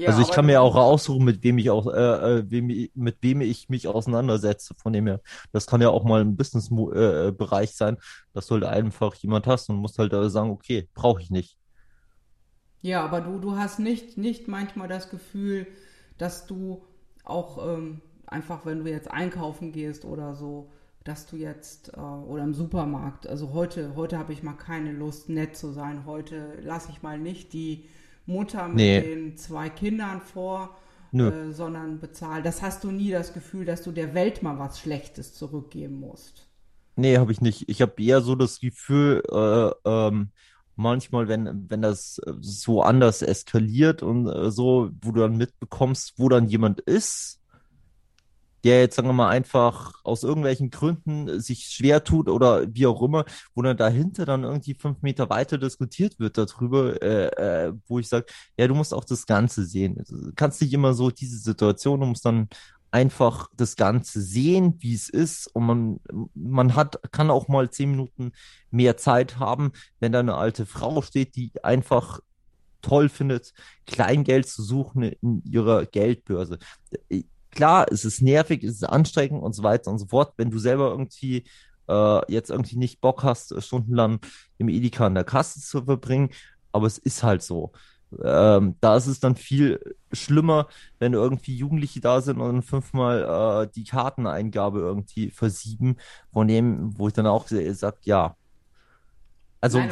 Ja, 0.00 0.08
also 0.08 0.22
ich 0.22 0.30
kann 0.30 0.46
mir 0.46 0.62
auch 0.62 0.76
aussuchen, 0.76 1.26
mit 1.26 1.44
wem 1.44 1.58
ich 1.58 1.68
auch, 1.68 1.86
äh, 1.86 2.38
äh 2.38 2.50
wem, 2.50 2.88
mit 2.94 3.18
wem 3.20 3.42
ich 3.42 3.68
mich 3.68 3.86
auseinandersetze. 3.86 4.74
Von 4.74 4.94
dem 4.94 5.06
her, 5.06 5.20
das 5.52 5.66
kann 5.66 5.82
ja 5.82 5.90
auch 5.90 6.04
mal 6.04 6.22
im 6.22 6.36
Business-Bereich 6.36 7.70
äh, 7.70 7.74
sein, 7.74 7.98
dass 8.32 8.46
du 8.46 8.54
halt 8.54 8.64
einfach 8.64 9.14
jemand 9.16 9.46
hast 9.46 9.68
und 9.68 9.76
musst 9.76 9.98
halt 9.98 10.12
sagen, 10.32 10.50
okay, 10.50 10.88
brauche 10.94 11.20
ich 11.20 11.30
nicht. 11.30 11.58
Ja, 12.80 13.04
aber 13.04 13.20
du, 13.20 13.38
du 13.38 13.56
hast 13.56 13.78
nicht, 13.78 14.16
nicht 14.16 14.48
manchmal 14.48 14.88
das 14.88 15.10
Gefühl, 15.10 15.66
dass 16.16 16.46
du 16.46 16.82
auch 17.24 17.58
ähm, 17.62 18.00
einfach, 18.26 18.64
wenn 18.64 18.82
du 18.82 18.90
jetzt 18.90 19.10
einkaufen 19.10 19.70
gehst 19.70 20.06
oder 20.06 20.34
so, 20.34 20.70
dass 21.04 21.26
du 21.26 21.36
jetzt 21.36 21.92
äh, 21.94 22.00
oder 22.00 22.42
im 22.42 22.54
Supermarkt, 22.54 23.26
also 23.26 23.52
heute, 23.52 23.96
heute 23.96 24.16
habe 24.16 24.32
ich 24.32 24.42
mal 24.42 24.54
keine 24.54 24.92
Lust, 24.92 25.28
nett 25.28 25.58
zu 25.58 25.72
sein. 25.72 26.06
Heute 26.06 26.54
lasse 26.62 26.90
ich 26.90 27.02
mal 27.02 27.18
nicht 27.18 27.52
die 27.52 27.84
Mutter 28.30 28.68
mit 28.68 28.76
nee. 28.76 29.00
den 29.00 29.36
zwei 29.36 29.68
Kindern 29.68 30.20
vor, 30.20 30.76
äh, 31.12 31.50
sondern 31.50 31.98
bezahle. 32.00 32.42
Das 32.42 32.62
hast 32.62 32.84
du 32.84 32.90
nie 32.90 33.10
das 33.10 33.32
Gefühl, 33.32 33.64
dass 33.64 33.82
du 33.82 33.92
der 33.92 34.14
Welt 34.14 34.42
mal 34.42 34.58
was 34.58 34.80
Schlechtes 34.80 35.34
zurückgeben 35.34 35.98
musst. 35.98 36.46
Nee, 36.96 37.18
habe 37.18 37.32
ich 37.32 37.40
nicht. 37.40 37.68
Ich 37.68 37.82
habe 37.82 38.02
eher 38.02 38.20
so 38.20 38.34
das 38.34 38.60
Gefühl, 38.60 39.22
äh, 39.30 39.88
ähm, 39.88 40.30
manchmal, 40.76 41.28
wenn, 41.28 41.66
wenn 41.68 41.82
das 41.82 42.20
so 42.40 42.82
anders 42.82 43.22
eskaliert 43.22 44.02
und 44.02 44.28
äh, 44.28 44.50
so, 44.50 44.90
wo 45.02 45.12
du 45.12 45.20
dann 45.20 45.36
mitbekommst, 45.36 46.14
wo 46.16 46.28
dann 46.28 46.48
jemand 46.48 46.80
ist, 46.80 47.39
der 48.64 48.80
jetzt, 48.80 48.96
sagen 48.96 49.08
wir 49.08 49.12
mal, 49.12 49.28
einfach 49.28 49.94
aus 50.04 50.22
irgendwelchen 50.22 50.70
Gründen 50.70 51.40
sich 51.40 51.64
schwer 51.64 52.04
tut 52.04 52.28
oder 52.28 52.66
wie 52.74 52.86
auch 52.86 53.02
immer, 53.02 53.24
wo 53.54 53.62
dann 53.62 53.76
dahinter 53.76 54.26
dann 54.26 54.44
irgendwie 54.44 54.74
fünf 54.74 55.02
Meter 55.02 55.30
weiter 55.30 55.58
diskutiert 55.58 56.18
wird 56.18 56.36
darüber, 56.36 57.00
äh, 57.02 57.68
äh, 57.68 57.72
wo 57.86 57.98
ich 57.98 58.08
sage, 58.08 58.26
ja, 58.58 58.68
du 58.68 58.74
musst 58.74 58.92
auch 58.92 59.04
das 59.04 59.26
Ganze 59.26 59.64
sehen. 59.64 60.02
Du 60.08 60.32
kannst 60.34 60.60
nicht 60.60 60.72
immer 60.72 60.94
so 60.94 61.10
diese 61.10 61.38
Situation, 61.38 62.00
du 62.00 62.06
musst 62.06 62.24
dann 62.24 62.48
einfach 62.90 63.48
das 63.56 63.76
Ganze 63.76 64.20
sehen, 64.20 64.74
wie 64.80 64.94
es 64.94 65.08
ist 65.08 65.46
und 65.46 65.64
man, 65.64 66.00
man 66.34 66.74
hat, 66.74 67.00
kann 67.12 67.30
auch 67.30 67.48
mal 67.48 67.70
zehn 67.70 67.92
Minuten 67.92 68.32
mehr 68.70 68.96
Zeit 68.96 69.38
haben, 69.38 69.72
wenn 70.00 70.12
da 70.12 70.20
eine 70.20 70.34
alte 70.34 70.66
Frau 70.66 71.00
steht, 71.00 71.36
die 71.36 71.52
einfach 71.62 72.20
toll 72.82 73.08
findet, 73.08 73.52
Kleingeld 73.86 74.48
zu 74.48 74.62
suchen 74.62 75.02
in 75.02 75.42
ihrer 75.44 75.86
Geldbörse 75.86 76.58
klar, 77.50 77.86
es 77.90 78.04
ist 78.04 78.22
nervig, 78.22 78.64
es 78.64 78.76
ist 78.76 78.84
anstrengend 78.84 79.42
und 79.42 79.54
so 79.54 79.62
weiter 79.62 79.90
und 79.90 79.98
so 79.98 80.06
fort. 80.06 80.34
Wenn 80.36 80.50
du 80.50 80.58
selber 80.58 80.90
irgendwie 80.90 81.44
äh, 81.88 82.32
jetzt 82.32 82.50
irgendwie 82.50 82.76
nicht 82.76 83.00
Bock 83.00 83.22
hast, 83.22 83.60
stundenlang 83.62 84.20
im 84.58 84.68
Edeka 84.68 85.06
an 85.06 85.14
der 85.14 85.24
Kasse 85.24 85.60
zu 85.60 85.84
verbringen, 85.84 86.30
aber 86.72 86.86
es 86.86 86.98
ist 86.98 87.22
halt 87.22 87.42
so. 87.42 87.72
Ähm, 88.24 88.76
da 88.80 88.96
ist 88.96 89.06
es 89.06 89.20
dann 89.20 89.36
viel 89.36 89.96
schlimmer, 90.12 90.66
wenn 90.98 91.12
irgendwie 91.12 91.54
Jugendliche 91.56 92.00
da 92.00 92.20
sind 92.20 92.40
und 92.40 92.62
fünfmal 92.62 93.66
äh, 93.66 93.70
die 93.72 93.84
Karteneingabe 93.84 94.80
irgendwie 94.80 95.30
versieben, 95.30 95.96
von 96.32 96.48
dem, 96.48 96.98
wo 96.98 97.06
ich 97.08 97.14
dann 97.14 97.26
auch 97.26 97.46
sage, 97.48 97.98
ja. 98.02 98.36
Also, 99.60 99.78
Nein, 99.78 99.90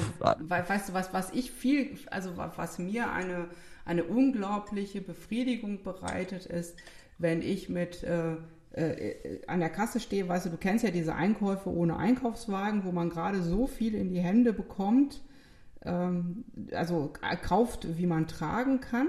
weißt 0.48 0.88
du, 0.88 0.94
was, 0.94 1.12
was 1.12 1.30
ich 1.30 1.50
viel, 1.52 1.98
also 2.10 2.36
was 2.36 2.78
mir 2.78 3.12
eine, 3.12 3.48
eine 3.84 4.04
unglaubliche 4.04 5.00
Befriedigung 5.00 5.82
bereitet 5.82 6.46
ist, 6.46 6.76
wenn 7.18 7.42
ich 7.42 7.68
mit 7.68 8.02
äh, 8.02 8.37
äh, 8.72 9.40
an 9.46 9.60
der 9.60 9.70
Kasse 9.70 10.00
stehe, 10.00 10.28
weißt 10.28 10.46
du, 10.46 10.50
du 10.50 10.56
kennst 10.56 10.84
ja 10.84 10.90
diese 10.90 11.14
Einkäufe 11.14 11.70
ohne 11.70 11.96
Einkaufswagen, 11.96 12.84
wo 12.84 12.92
man 12.92 13.10
gerade 13.10 13.42
so 13.42 13.66
viel 13.66 13.94
in 13.94 14.10
die 14.10 14.20
Hände 14.20 14.52
bekommt, 14.52 15.22
ähm, 15.82 16.44
also 16.72 17.12
kauft, 17.42 17.98
wie 17.98 18.06
man 18.06 18.26
tragen 18.26 18.80
kann. 18.80 19.08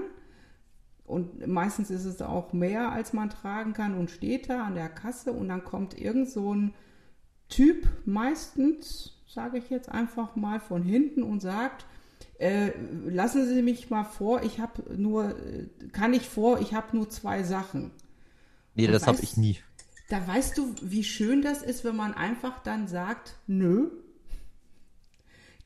Und 1.04 1.46
meistens 1.46 1.90
ist 1.90 2.04
es 2.04 2.22
auch 2.22 2.52
mehr, 2.52 2.92
als 2.92 3.12
man 3.12 3.30
tragen 3.30 3.72
kann 3.72 3.94
und 3.94 4.10
steht 4.10 4.48
da 4.48 4.64
an 4.64 4.76
der 4.76 4.88
Kasse 4.88 5.32
und 5.32 5.48
dann 5.48 5.64
kommt 5.64 5.98
irgend 5.98 6.28
so 6.30 6.54
ein 6.54 6.74
Typ, 7.48 7.88
meistens, 8.04 9.20
sage 9.26 9.58
ich 9.58 9.70
jetzt 9.70 9.90
einfach 9.90 10.36
mal 10.36 10.60
von 10.60 10.84
hinten 10.84 11.24
und 11.24 11.40
sagt, 11.40 11.84
äh, 12.40 12.72
lassen 13.04 13.46
Sie 13.46 13.60
mich 13.60 13.90
mal 13.90 14.04
vor, 14.04 14.42
ich 14.42 14.60
habe 14.60 14.96
nur, 14.96 15.36
kann 15.92 16.14
ich 16.14 16.26
vor, 16.26 16.58
ich 16.60 16.72
habe 16.72 16.96
nur 16.96 17.10
zwei 17.10 17.42
Sachen. 17.42 17.90
Nee, 18.74 18.86
das 18.86 19.06
habe 19.06 19.20
ich 19.20 19.36
nie. 19.36 19.58
Da 20.08 20.26
weißt 20.26 20.56
du, 20.56 20.74
wie 20.80 21.04
schön 21.04 21.42
das 21.42 21.62
ist, 21.62 21.84
wenn 21.84 21.96
man 21.96 22.14
einfach 22.14 22.62
dann 22.62 22.88
sagt, 22.88 23.36
nö. 23.46 23.90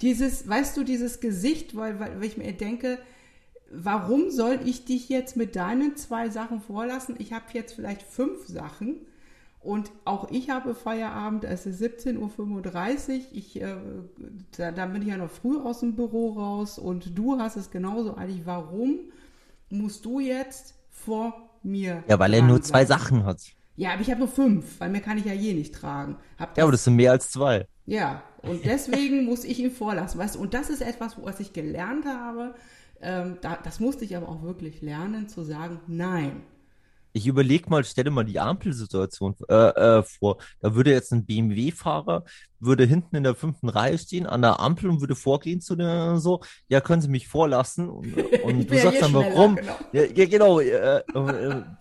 Dieses, 0.00 0.49
weißt 0.49 0.76
du, 0.76 0.83
dieses 0.83 1.21
Gesicht, 1.21 1.76
weil, 1.76 2.00
weil, 2.00 2.16
weil 2.16 2.25
ich 2.25 2.37
mir 2.37 2.52
denke, 2.52 2.99
warum 3.71 4.31
soll 4.31 4.59
ich 4.64 4.85
dich 4.85 5.09
jetzt 5.09 5.37
mit 5.37 5.54
deinen 5.54 5.97
zwei 5.97 6.28
Sachen 6.28 6.61
vorlassen? 6.61 7.14
Ich 7.21 7.33
habe 7.33 7.47
jetzt 7.52 7.75
vielleicht 7.75 8.02
fünf 8.02 8.49
Sachen 8.49 8.97
und 9.64 9.90
auch 10.04 10.30
ich 10.30 10.50
habe 10.50 10.75
Feierabend, 10.75 11.44
es 11.44 11.66
ist 11.66 11.83
17.35 11.83 12.18
Uhr. 12.18 13.25
Ich, 13.33 13.61
äh, 13.61 13.75
da, 14.56 14.71
da, 14.73 14.87
bin 14.87 15.02
ich 15.02 15.09
ja 15.09 15.16
noch 15.16 15.30
früh 15.30 15.59
aus 15.59 15.80
dem 15.80 15.97
Büro 15.97 16.33
raus 16.33 16.78
und 16.78 17.18
du 17.18 17.38
hast 17.38 17.56
es 17.56 17.71
genauso 17.71 18.16
eilig. 18.16 18.42
Warum 18.44 18.99
musst 19.71 20.04
du 20.04 20.21
jetzt 20.21 20.75
vor 20.90 21.50
mir. 21.62 22.04
Ja, 22.09 22.18
weil 22.18 22.35
er 22.35 22.42
nur 22.42 22.62
zwei 22.62 22.85
Sachen 22.85 23.25
hat. 23.25 23.40
Ja, 23.76 23.92
aber 23.92 24.02
ich 24.02 24.11
habe 24.11 24.21
nur 24.21 24.28
fünf, 24.28 24.78
weil 24.78 24.90
mehr 24.90 25.00
kann 25.00 25.18
ich 25.18 25.25
ja 25.25 25.33
je 25.33 25.52
nicht 25.52 25.75
tragen. 25.75 26.16
Hab 26.38 26.56
ja, 26.56 26.62
aber 26.62 26.73
das 26.73 26.85
sind 26.85 26.94
mehr 26.94 27.11
als 27.11 27.30
zwei. 27.30 27.66
Ja, 27.87 28.23
und 28.42 28.64
deswegen 28.64 29.25
muss 29.25 29.44
ich 29.44 29.59
ihn 29.59 29.71
vorlassen, 29.71 30.21
weißt 30.21 30.37
du, 30.37 30.40
und 30.40 30.54
das 30.54 30.71
ist 30.71 30.80
etwas, 30.80 31.16
was 31.23 31.40
ich 31.40 31.52
gelernt 31.52 32.06
habe. 32.06 32.54
Ähm, 33.00 33.38
da, 33.40 33.59
das 33.62 33.80
musste 33.80 34.04
ich 34.04 34.16
aber 34.16 34.28
auch 34.28 34.42
wirklich 34.42 34.80
lernen, 34.80 35.28
zu 35.28 35.42
sagen, 35.42 35.80
nein, 35.87 36.42
ich 37.14 37.28
überlege 37.28 37.71
mal, 37.71 37.85
stelle 37.85 38.11
mal 38.11 38.25
die 38.25 38.40
Ampelsituation 38.40 39.37
äh, 39.49 39.54
äh, 39.54 40.02
vor. 40.02 40.38
Da 40.61 40.75
würde 40.75 40.90
jetzt 40.90 41.12
ein 41.12 41.25
BMW-Fahrer, 41.25 42.25
würde 42.59 42.85
hinten 42.85 43.14
in 43.14 43.23
der 43.23 43.37
fünften 43.37 43.68
Reihe 43.68 43.97
stehen, 43.99 44.26
an 44.26 44.42
der 44.42 44.59
Ampel 44.59 44.90
und 44.90 45.00
würde 45.00 45.14
vorgehen 45.14 45.61
zu 45.61 45.76
der 45.76 46.16
so, 46.18 46.40
ja, 46.68 46.80
können 46.80 47.00
Sie 47.00 47.09
mich 47.09 47.28
vorlassen? 47.28 47.88
Und, 47.88 48.16
und 48.44 48.68
du 48.68 48.78
sagst 48.78 49.00
dann, 49.00 49.14
warum? 49.14 49.54
Genau. 49.54 49.76
Ja, 49.92 50.02
ja, 50.02 50.26
genau. 50.26 50.59
Äh, 50.59 51.02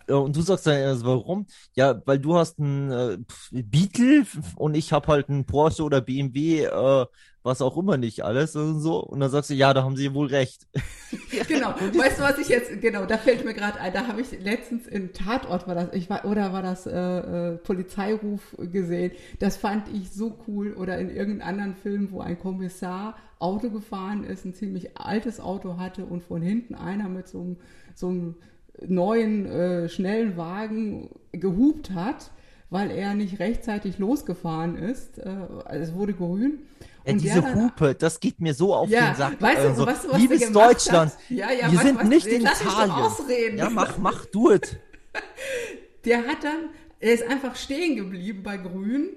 äh, 0.08 0.14
und 0.14 0.36
du 0.36 0.42
sagst 0.42 0.68
dann, 0.68 1.04
warum? 1.04 1.48
Ja, 1.74 2.00
weil 2.06 2.20
du 2.20 2.36
hast 2.36 2.60
einen 2.60 2.92
äh, 2.92 3.18
Beetle 3.52 4.28
und 4.56 4.76
ich 4.76 4.94
habe 4.94 5.08
halt 5.08 5.30
einen 5.30 5.46
Porsche 5.46 5.82
oder 5.82 6.00
BMW 6.00 6.66
äh, 6.66 7.06
was 7.44 7.62
auch 7.62 7.78
immer 7.78 7.98
nicht 7.98 8.24
alles 8.24 8.56
und 8.56 8.80
so. 8.80 9.04
Und 9.04 9.20
dann 9.20 9.30
sagst 9.30 9.50
du, 9.50 9.54
ja, 9.54 9.74
da 9.74 9.84
haben 9.84 9.98
sie 9.98 10.14
wohl 10.14 10.28
recht. 10.28 10.68
genau. 11.48 11.70
weißt 11.76 12.20
du, 12.20 12.24
was 12.24 12.38
ich 12.40 12.48
jetzt, 12.48 12.82
genau, 12.82 13.06
da 13.06 13.18
fällt 13.18 13.46
mir 13.46 13.54
gerade 13.54 13.80
ein, 13.80 13.94
da 13.94 14.08
habe 14.08 14.22
ich 14.22 14.32
letztens 14.42 14.88
im 14.88 15.14
Tatort 15.14 15.68
war 15.68 15.76
das, 15.76 15.94
ich 15.94 16.10
war, 16.10 16.26
oder 16.26 16.54
war 16.54 16.62
das 16.62 16.88
äh, 16.88 16.92
äh, 16.92 17.58
Polizeiruf 17.58 18.56
gesehen. 18.72 19.12
Das 19.40 19.58
fand 19.58 19.90
ich 19.94 20.12
so 20.12 20.38
cool. 20.48 20.74
Oder 20.74 20.98
in 20.98 21.10
irgendeinem 21.10 21.50
anderen 21.50 21.76
Film, 21.76 22.12
wo 22.12 22.22
ein 22.22 22.40
Kommissar 22.40 23.16
Auto 23.40 23.70
gefahren 23.70 24.24
ist, 24.24 24.46
ein 24.46 24.54
ziemlich 24.54 24.98
altes 24.98 25.42
Auto 25.42 25.78
hatte 25.78 26.06
und 26.06 26.24
von 26.24 26.42
hinten 26.42 26.76
einer 26.76 27.10
mit 27.10 27.28
so 27.28 27.42
einem, 27.42 27.58
so 27.94 28.08
einem 28.08 28.36
neuen, 28.88 29.46
äh, 29.46 29.90
schnellen 29.90 30.38
Wagen 30.38 31.10
gehupt 31.34 31.92
hat, 31.92 32.32
weil 32.70 32.90
er 32.90 33.14
nicht 33.16 33.40
rechtzeitig 33.40 34.00
losgefahren 34.00 34.78
ist. 34.78 35.20
Äh, 35.20 35.36
es 35.70 35.94
wurde 35.94 36.14
grün. 36.14 36.60
Ja, 37.06 37.14
diese 37.14 37.56
Hupe, 37.56 37.96
das 37.96 38.20
geht 38.20 38.40
mir 38.40 38.54
so 38.54 38.74
auf 38.74 38.90
ja, 38.90 39.12
den 39.12 39.16
Sack. 39.16 39.42
Weißt 39.42 39.64
du, 39.64 39.68
also, 39.70 39.86
was, 39.86 40.10
was 40.10 40.18
liebes 40.20 40.52
Deutschland, 40.52 41.12
ja, 41.30 41.52
ja, 41.52 41.72
wir 41.72 41.80
sind 41.80 42.00
was, 42.00 42.08
nicht 42.08 42.28
in 42.28 42.42
lass 42.42 42.62
Italien. 42.62 42.92
ausreden. 42.92 43.58
Ja, 43.58 43.70
mach, 43.70 43.98
mach 43.98 44.26
du 44.26 44.52
es. 44.52 44.62
Der 46.06 46.20
hat 46.26 46.44
dann, 46.44 46.70
er 47.00 47.14
ist 47.14 47.24
einfach 47.28 47.56
stehen 47.56 47.96
geblieben 47.96 48.44
bei 48.44 48.58
Grün 48.58 49.10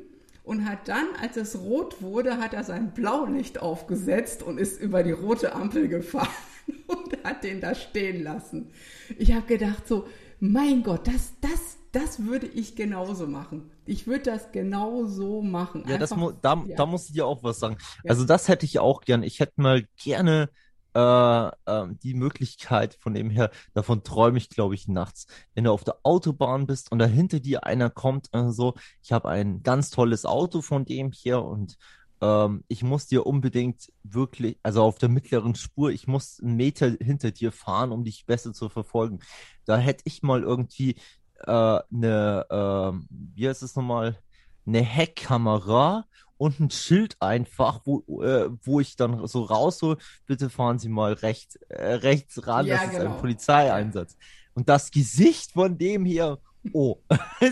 und 0.44 0.68
hat 0.68 0.88
dann, 0.88 1.06
als 1.20 1.36
es 1.36 1.58
rot 1.58 2.00
wurde, 2.02 2.38
hat 2.38 2.54
er 2.54 2.62
sein 2.62 2.92
Blaulicht 2.92 3.60
aufgesetzt 3.60 4.42
und 4.42 4.58
ist 4.58 4.80
über 4.80 5.02
die 5.02 5.12
rote 5.12 5.52
Ampel 5.52 5.88
gefahren 5.88 6.28
und 6.86 7.24
hat 7.24 7.42
den 7.42 7.60
da 7.60 7.74
stehen 7.74 8.22
lassen. 8.22 8.70
Ich 9.18 9.32
habe 9.32 9.46
gedacht 9.46 9.88
so, 9.88 10.06
mein 10.38 10.82
Gott, 10.82 11.08
das, 11.08 11.32
das, 11.40 11.78
das 11.96 12.26
würde 12.26 12.46
ich 12.46 12.76
genauso 12.76 13.26
machen. 13.26 13.70
Ich 13.86 14.06
würde 14.06 14.24
das 14.24 14.52
genau 14.52 15.06
so 15.06 15.40
machen. 15.40 15.82
Ja, 15.86 15.94
Einfach, 15.94 16.16
das 16.16 16.40
da, 16.42 16.62
ja. 16.66 16.76
da 16.76 16.84
muss 16.84 17.06
ich 17.08 17.14
dir 17.14 17.26
auch 17.26 17.42
was 17.42 17.58
sagen. 17.58 17.78
Ja. 18.04 18.10
Also 18.10 18.24
das 18.24 18.48
hätte 18.48 18.66
ich 18.66 18.78
auch 18.78 19.00
gern. 19.00 19.22
Ich 19.22 19.40
hätte 19.40 19.54
mal 19.56 19.86
gerne 19.96 20.50
äh, 20.94 21.46
äh, 21.48 21.86
die 22.02 22.12
Möglichkeit, 22.12 22.98
von 23.00 23.14
dem 23.14 23.30
her, 23.30 23.50
davon 23.72 24.02
träume 24.02 24.36
ich, 24.36 24.50
glaube 24.50 24.74
ich, 24.74 24.88
nachts. 24.88 25.26
Wenn 25.54 25.64
du 25.64 25.72
auf 25.72 25.84
der 25.84 25.96
Autobahn 26.02 26.66
bist 26.66 26.92
und 26.92 26.98
da 26.98 27.06
hinter 27.06 27.40
dir 27.40 27.64
einer 27.64 27.88
kommt, 27.88 28.28
äh, 28.32 28.50
so, 28.50 28.74
ich 29.02 29.12
habe 29.12 29.30
ein 29.30 29.62
ganz 29.62 29.88
tolles 29.88 30.26
Auto 30.26 30.60
von 30.60 30.84
dem 30.84 31.12
hier 31.12 31.42
und 31.42 31.78
ähm, 32.20 32.62
ich 32.68 32.82
muss 32.82 33.06
dir 33.06 33.26
unbedingt 33.26 33.90
wirklich, 34.02 34.58
also 34.62 34.82
auf 34.82 34.98
der 34.98 35.08
mittleren 35.08 35.54
Spur, 35.54 35.90
ich 35.90 36.06
muss 36.06 36.40
einen 36.40 36.56
Meter 36.56 36.94
hinter 37.00 37.30
dir 37.30 37.52
fahren, 37.52 37.90
um 37.90 38.04
dich 38.04 38.26
besser 38.26 38.52
zu 38.52 38.68
verfolgen. 38.68 39.20
Da 39.64 39.78
hätte 39.78 40.02
ich 40.04 40.22
mal 40.22 40.42
irgendwie 40.42 40.96
eine, 41.44 42.46
äh, 42.50 43.06
wie 43.10 43.48
heißt 43.48 43.62
es 43.62 43.76
nochmal, 43.76 44.18
eine 44.66 44.80
Heckkamera 44.80 46.04
und 46.38 46.60
ein 46.60 46.70
Schild 46.70 47.16
einfach, 47.20 47.80
wo, 47.84 48.22
äh, 48.22 48.50
wo 48.62 48.80
ich 48.80 48.96
dann 48.96 49.26
so 49.26 49.44
raushole, 49.44 49.96
bitte 50.26 50.50
fahren 50.50 50.78
Sie 50.78 50.88
mal 50.88 51.14
rechts, 51.14 51.56
äh, 51.68 51.94
rechts 51.94 52.46
ran, 52.46 52.66
Ja, 52.66 52.76
das 52.76 52.88
ist 52.88 52.94
ein 52.96 53.06
genau. 53.06 53.20
Polizeieinsatz. 53.20 54.16
Und 54.54 54.68
das 54.68 54.90
Gesicht 54.90 55.52
von 55.52 55.78
dem 55.78 56.04
hier, 56.04 56.38
oh. 56.72 56.98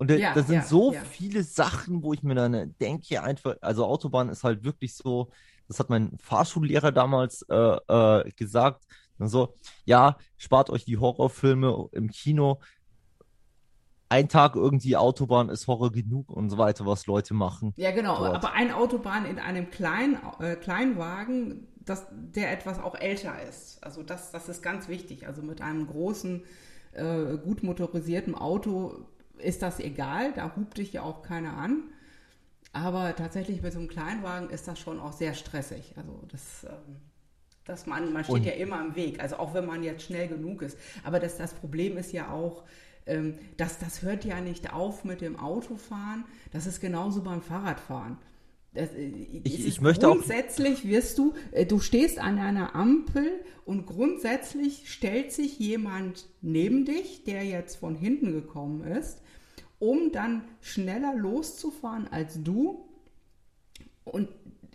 Und 0.00 0.10
da, 0.10 0.14
Ja, 0.14 0.32
da 0.32 0.44
sind 0.44 0.56
ja, 0.56 0.64
so 0.64 0.92
viele 1.10 1.42
Sachen, 1.42 2.02
wo 2.02 2.12
ich 2.12 2.22
mir 2.22 2.36
dann 2.36 2.74
denke, 2.80 3.20
einfach, 3.20 3.56
also 3.60 3.84
Autobahn 3.84 4.28
ist 4.28 4.44
halt 4.44 4.62
wirklich 4.62 4.94
so, 4.94 5.30
das 5.66 5.80
hat 5.80 5.90
mein 5.90 6.16
Fahrschullehrer 6.18 6.92
damals 6.92 7.42
äh, 7.48 7.56
äh, 7.56 8.30
gesagt, 8.36 8.84
so, 9.18 9.54
ja, 9.84 10.16
spart 10.36 10.70
euch 10.70 10.84
die 10.84 10.98
Horrorfilme 10.98 11.88
im 11.92 12.08
Kino. 12.10 12.60
Ein 14.10 14.28
Tag 14.28 14.56
irgendwie 14.56 14.96
Autobahn 14.96 15.50
ist 15.50 15.66
Horror 15.66 15.92
genug 15.92 16.30
und 16.30 16.48
so 16.50 16.56
weiter, 16.56 16.86
was 16.86 17.06
Leute 17.06 17.34
machen. 17.34 17.74
Ja, 17.76 17.90
genau. 17.90 18.18
dort. 18.18 18.34
Aber 18.36 18.52
eine 18.54 18.76
Autobahn 18.76 19.26
in 19.26 19.38
einem 19.38 19.70
kleinen 19.70 20.18
äh, 20.40 20.56
Kleinwagen, 20.56 21.66
das, 21.84 22.06
der 22.10 22.52
etwas 22.52 22.78
auch 22.78 22.94
älter 22.94 23.34
ist. 23.48 23.82
Also 23.84 24.02
das, 24.02 24.30
das 24.30 24.48
ist 24.48 24.62
ganz 24.62 24.88
wichtig. 24.88 25.26
Also 25.26 25.42
mit 25.42 25.60
einem 25.60 25.86
großen, 25.86 26.42
äh, 26.92 27.36
gut 27.36 27.62
motorisierten 27.62 28.34
Auto 28.34 29.06
ist 29.38 29.62
das 29.62 29.78
egal. 29.78 30.32
Da 30.32 30.52
hupt 30.56 30.78
dich 30.78 30.92
ja 30.94 31.02
auch 31.02 31.22
keiner 31.22 31.56
an. 31.58 31.84
Aber 32.72 33.14
tatsächlich 33.16 33.62
mit 33.62 33.72
so 33.72 33.78
einem 33.78 33.88
Kleinwagen 33.88 34.50
ist 34.50 34.68
das 34.68 34.78
schon 34.78 35.00
auch 35.00 35.12
sehr 35.12 35.34
stressig. 35.34 35.94
Also 35.96 36.22
das, 36.28 36.64
ähm, 36.64 36.96
dass 37.64 37.86
man, 37.86 38.12
man 38.12 38.24
steht 38.24 38.36
Und- 38.36 38.44
ja 38.46 38.52
immer 38.52 38.80
im 38.80 38.96
Weg. 38.96 39.20
Also 39.22 39.36
auch 39.36 39.52
wenn 39.54 39.66
man 39.66 39.82
jetzt 39.82 40.02
schnell 40.04 40.28
genug 40.28 40.62
ist. 40.62 40.78
Aber 41.04 41.20
das, 41.20 41.36
das 41.36 41.52
Problem 41.54 41.96
ist 41.98 42.12
ja 42.12 42.30
auch, 42.30 42.64
ähm, 43.08 43.34
dass 43.56 43.78
das 43.78 44.02
hört 44.02 44.24
ja 44.24 44.40
nicht 44.40 44.72
auf 44.72 45.04
mit 45.04 45.20
dem 45.20 45.38
Autofahren. 45.38 46.24
Das 46.52 46.66
ist 46.66 46.80
genauso 46.80 47.22
beim 47.22 47.42
Fahrradfahren. 47.42 48.18
Das, 48.74 48.90
äh, 48.92 49.06
Ich- 49.44 49.66
ich 49.66 49.80
möchte 49.80 50.06
auch- 50.08 50.12
grundsätzlich 50.14 50.86
wirst 50.86 51.18
du, 51.18 51.34
äh, 51.52 51.66
du 51.66 51.80
stehst 51.80 52.18
an 52.18 52.38
einer 52.38 52.74
Ampel 52.76 53.30
und 53.64 53.86
grundsätzlich 53.86 54.90
stellt 54.92 55.32
sich 55.32 55.58
jemand 55.58 56.28
neben 56.42 56.84
dich, 56.84 57.24
der 57.24 57.44
jetzt 57.44 57.76
von 57.76 57.94
hinten 57.96 58.32
gekommen 58.32 58.84
ist, 58.84 59.22
um 59.78 60.12
dann 60.12 60.42
schneller 60.60 61.14
loszufahren 61.14 62.08
als 62.10 62.42
du 62.42 62.84
und, 64.04 64.28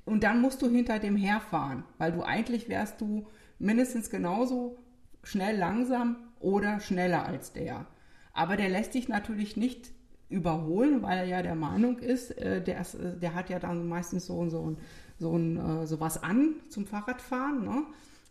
und 0.06 0.24
dann 0.24 0.42
musst 0.42 0.62
du 0.62 0.70
hinter 0.70 1.00
dem 1.00 1.16
herfahren, 1.16 1.84
weil 1.98 2.12
du 2.12 2.24
eigentlich 2.24 2.70
wärst 2.70 3.00
du 3.02 3.28
mindestens 3.60 4.10
genauso 4.10 4.78
schnell 5.24 5.58
langsam 5.58 6.18
oder 6.40 6.80
schneller 6.80 7.26
als 7.26 7.54
der. 7.54 7.86
Aber 8.34 8.58
der 8.58 8.70
lässt 8.70 8.96
dich 8.96 9.08
natürlich 9.08 9.56
nicht 9.56 9.92
überholen, 10.30 11.04
weil 11.04 11.20
er 11.20 11.26
ja 11.26 11.42
der 11.44 11.56
Meinung 11.56 12.00
ist, 12.00 12.32
äh, 12.38 12.62
der, 12.62 12.82
ist, 12.82 12.96
äh, 12.96 13.18
der 13.18 13.36
hat 13.36 13.50
ja 13.50 13.60
dann 13.60 13.88
meistens 13.88 14.26
so, 14.26 14.50
so, 14.50 14.72
ein, 14.72 14.78
so, 15.20 15.38
ein, 15.38 15.58
äh, 15.58 15.88
sowas 15.88 16.22
an 16.24 16.56
zum 16.70 16.88
Fahrradfahren 16.88 17.64
ne? 17.64 17.84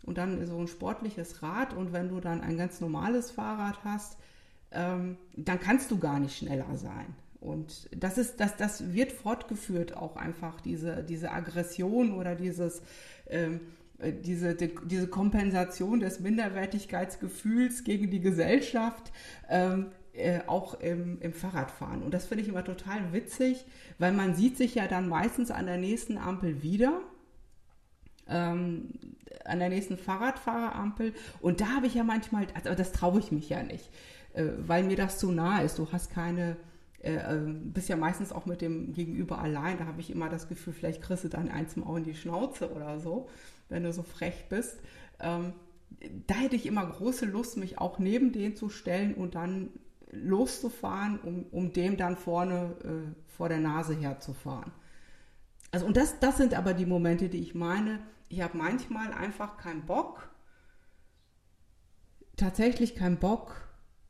und 0.03 0.17
dann 0.17 0.45
so 0.45 0.57
ein 0.57 0.67
sportliches 0.67 1.41
Rad 1.41 1.73
und 1.73 1.93
wenn 1.93 2.09
du 2.09 2.19
dann 2.19 2.41
ein 2.41 2.57
ganz 2.57 2.81
normales 2.81 3.31
Fahrrad 3.31 3.83
hast, 3.85 4.17
ähm, 4.71 5.17
dann 5.37 5.59
kannst 5.59 5.91
du 5.91 5.97
gar 5.97 6.19
nicht 6.19 6.37
schneller 6.37 6.75
sein. 6.75 7.15
Und 7.39 7.89
das 7.95 8.17
ist, 8.17 8.39
das, 8.39 8.55
das 8.57 8.93
wird 8.93 9.11
fortgeführt 9.11 9.95
auch 9.95 10.15
einfach, 10.15 10.61
diese, 10.61 11.03
diese 11.03 11.31
Aggression 11.31 12.13
oder 12.13 12.35
dieses, 12.35 12.81
ähm, 13.27 13.55
äh, 13.55 13.59
diese, 14.11 14.55
die, 14.55 14.73
diese 14.85 15.07
Kompensation 15.07 15.99
des 15.99 16.19
Minderwertigkeitsgefühls 16.19 17.83
gegen 17.83 18.09
die 18.09 18.19
Gesellschaft, 18.19 19.11
ähm, 19.49 19.91
äh, 20.13 20.41
auch 20.47 20.79
im, 20.79 21.19
im 21.21 21.33
Fahrradfahren. 21.33 22.03
Und 22.03 22.13
das 22.13 22.25
finde 22.25 22.43
ich 22.43 22.49
immer 22.49 22.63
total 22.63 23.13
witzig, 23.13 23.65
weil 23.97 24.11
man 24.11 24.35
sieht 24.35 24.57
sich 24.57 24.75
ja 24.75 24.87
dann 24.87 25.09
meistens 25.09 25.49
an 25.49 25.65
der 25.65 25.77
nächsten 25.77 26.17
Ampel 26.17 26.61
wieder 26.61 27.01
ähm, 28.27 28.89
an 29.45 29.59
der 29.59 29.69
nächsten 29.69 29.97
Fahrradfahrerampel. 29.97 31.13
Und 31.41 31.61
da 31.61 31.67
habe 31.75 31.87
ich 31.87 31.95
ja 31.95 32.03
manchmal, 32.03 32.47
also 32.53 32.73
das 32.75 32.91
traue 32.91 33.19
ich 33.19 33.31
mich 33.31 33.49
ja 33.49 33.63
nicht, 33.63 33.89
äh, 34.33 34.45
weil 34.57 34.83
mir 34.83 34.97
das 34.97 35.17
zu 35.17 35.31
nah 35.31 35.61
ist. 35.61 35.79
Du 35.79 35.91
hast 35.91 36.11
keine, 36.11 36.57
äh, 37.01 37.15
äh, 37.15 37.39
bist 37.45 37.89
ja 37.89 37.95
meistens 37.95 38.31
auch 38.31 38.45
mit 38.45 38.61
dem 38.61 38.93
Gegenüber 38.93 39.39
allein. 39.39 39.77
Da 39.77 39.85
habe 39.85 40.01
ich 40.01 40.09
immer 40.09 40.29
das 40.29 40.47
Gefühl, 40.47 40.73
vielleicht 40.73 41.01
kriegst 41.01 41.23
du 41.23 41.29
dann 41.29 41.49
eins 41.49 41.75
mal 41.75 41.97
in 41.97 42.03
die 42.03 42.15
Schnauze 42.15 42.71
oder 42.71 42.99
so, 42.99 43.27
wenn 43.73 43.83
du 43.83 43.91
so 43.91 44.03
frech 44.03 44.45
bist. 44.49 44.79
Ähm, 45.19 45.53
da 46.27 46.35
hätte 46.35 46.55
ich 46.55 46.65
immer 46.65 46.85
große 46.85 47.25
Lust, 47.25 47.57
mich 47.57 47.79
auch 47.79 47.99
neben 47.99 48.31
den 48.31 48.55
zu 48.55 48.69
stellen 48.69 49.15
und 49.15 49.35
dann 49.35 49.69
loszufahren, 50.11 51.19
um, 51.19 51.45
um 51.51 51.73
dem 51.73 51.97
dann 51.97 52.15
vorne 52.15 52.75
äh, 52.83 53.31
vor 53.35 53.49
der 53.49 53.59
Nase 53.59 53.95
herzufahren. 53.95 54.71
Also 55.71 55.87
und 55.87 55.97
das, 55.97 56.19
das 56.19 56.37
sind 56.37 56.53
aber 56.53 56.73
die 56.73 56.85
Momente, 56.85 57.29
die 57.29 57.39
ich 57.39 57.55
meine. 57.55 57.99
Ich 58.29 58.41
habe 58.41 58.57
manchmal 58.57 59.11
einfach 59.11 59.57
keinen 59.57 59.85
Bock, 59.85 60.29
tatsächlich 62.37 62.95
keinen 62.95 63.17
Bock, 63.17 63.67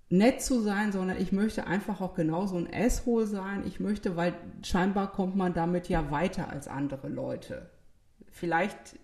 nett 0.10 0.42
zu 0.42 0.62
sein, 0.62 0.92
sondern 0.92 1.18
ich 1.18 1.32
möchte 1.32 1.68
einfach 1.68 2.02
auch 2.02 2.16
genauso 2.16 2.58
ein 2.58 2.68
Asshole 2.72 3.28
sein. 3.28 3.64
Ich 3.66 3.80
möchte, 3.80 4.18
weil 4.18 4.34
scheinbar 4.62 5.12
kommt 5.12 5.36
man 5.36 5.54
damit 5.54 5.88
ja 5.88 6.12
weiter 6.12 6.50
als 6.50 6.68
andere 6.68 7.08
Leute. 7.08 7.70
Vielleicht 8.30 9.00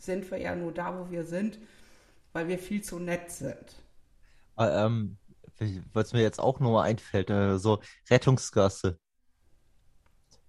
sind 0.00 0.30
wir 0.30 0.38
ja 0.38 0.56
nur 0.56 0.72
da, 0.72 0.98
wo 0.98 1.10
wir 1.10 1.24
sind, 1.24 1.58
weil 2.32 2.48
wir 2.48 2.58
viel 2.58 2.82
zu 2.82 2.98
nett 2.98 3.30
sind. 3.30 3.76
Äh, 4.56 4.84
ähm, 4.84 5.18
was 5.92 6.12
mir 6.12 6.22
jetzt 6.22 6.40
auch 6.40 6.60
nur 6.60 6.82
einfällt, 6.82 7.30
äh, 7.30 7.58
so 7.58 7.80
Rettungsgasse. 8.08 8.98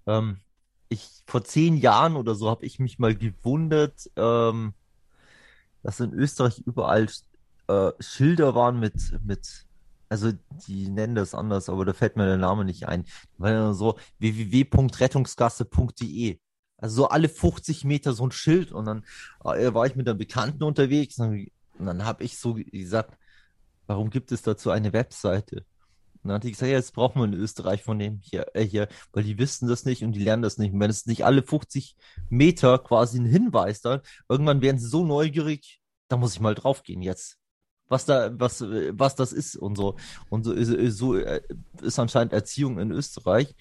Ähm, 0.07 0.37
ich, 0.89 1.21
vor 1.25 1.43
zehn 1.43 1.77
Jahren 1.77 2.15
oder 2.15 2.35
so 2.35 2.49
habe 2.49 2.65
ich 2.65 2.79
mich 2.79 2.99
mal 2.99 3.15
gewundert, 3.15 4.09
ähm, 4.15 4.73
dass 5.83 5.99
in 5.99 6.13
Österreich 6.13 6.59
überall 6.65 7.07
äh, 7.67 7.91
Schilder 7.99 8.55
waren 8.55 8.79
mit, 8.79 9.19
mit, 9.23 9.65
also 10.09 10.31
die 10.67 10.89
nennen 10.89 11.15
das 11.15 11.33
anders, 11.33 11.69
aber 11.69 11.85
da 11.85 11.93
fällt 11.93 12.15
mir 12.15 12.25
der 12.25 12.37
Name 12.37 12.65
nicht 12.65 12.87
ein. 12.87 13.05
Weil 13.37 13.73
so 13.73 13.97
www.rettungsgasse.de. 14.19 16.39
Also 16.81 17.03
so 17.03 17.09
alle 17.09 17.29
50 17.29 17.85
Meter 17.85 18.13
so 18.13 18.25
ein 18.25 18.31
Schild 18.31 18.71
und 18.71 18.85
dann 18.85 19.05
äh, 19.45 19.73
war 19.73 19.85
ich 19.85 19.95
mit 19.95 20.07
einer 20.07 20.17
Bekannten 20.17 20.63
unterwegs 20.63 21.17
und 21.19 21.47
dann, 21.77 21.85
dann 21.85 22.05
habe 22.05 22.23
ich 22.23 22.37
so 22.37 22.55
gesagt, 22.55 23.17
warum 23.87 24.09
gibt 24.09 24.31
es 24.31 24.41
dazu 24.41 24.71
eine 24.71 24.91
Webseite? 24.91 25.65
Und 26.23 26.29
dann 26.29 26.35
hat 26.35 26.43
die 26.43 26.51
gesagt, 26.51 26.69
ja, 26.69 26.77
jetzt 26.77 26.93
brauchen 26.93 27.19
wir 27.19 27.25
in 27.25 27.33
Österreich 27.33 27.83
von 27.83 27.97
dem 27.97 28.19
hier, 28.21 28.47
äh, 28.53 28.63
hier, 28.63 28.87
weil 29.11 29.23
die 29.23 29.37
wissen 29.37 29.67
das 29.67 29.85
nicht 29.85 30.03
und 30.03 30.11
die 30.13 30.23
lernen 30.23 30.43
das 30.43 30.57
nicht. 30.57 30.73
Und 30.73 30.79
wenn 30.79 30.89
es 30.89 31.05
nicht 31.05 31.25
alle 31.25 31.43
50 31.43 31.95
Meter 32.29 32.77
quasi 32.79 33.19
ein 33.19 33.25
Hinweis 33.25 33.81
dann, 33.81 34.01
irgendwann 34.29 34.61
werden 34.61 34.77
sie 34.79 34.87
so 34.87 35.05
neugierig, 35.05 35.81
da 36.09 36.17
muss 36.17 36.33
ich 36.33 36.39
mal 36.39 36.55
drauf 36.55 36.83
gehen 36.83 37.01
jetzt. 37.01 37.40
Was 37.91 38.05
da, 38.05 38.31
was, 38.39 38.61
was 38.61 39.15
das 39.15 39.33
ist 39.33 39.57
und 39.57 39.75
so. 39.75 39.97
Und 40.29 40.45
so 40.45 40.53
ist, 40.53 40.97
so 40.97 41.15
äh, 41.15 41.41
ist 41.81 41.99
anscheinend 41.99 42.33
Erziehung 42.33 42.79
in 42.79 42.91
Österreich. 42.91 43.55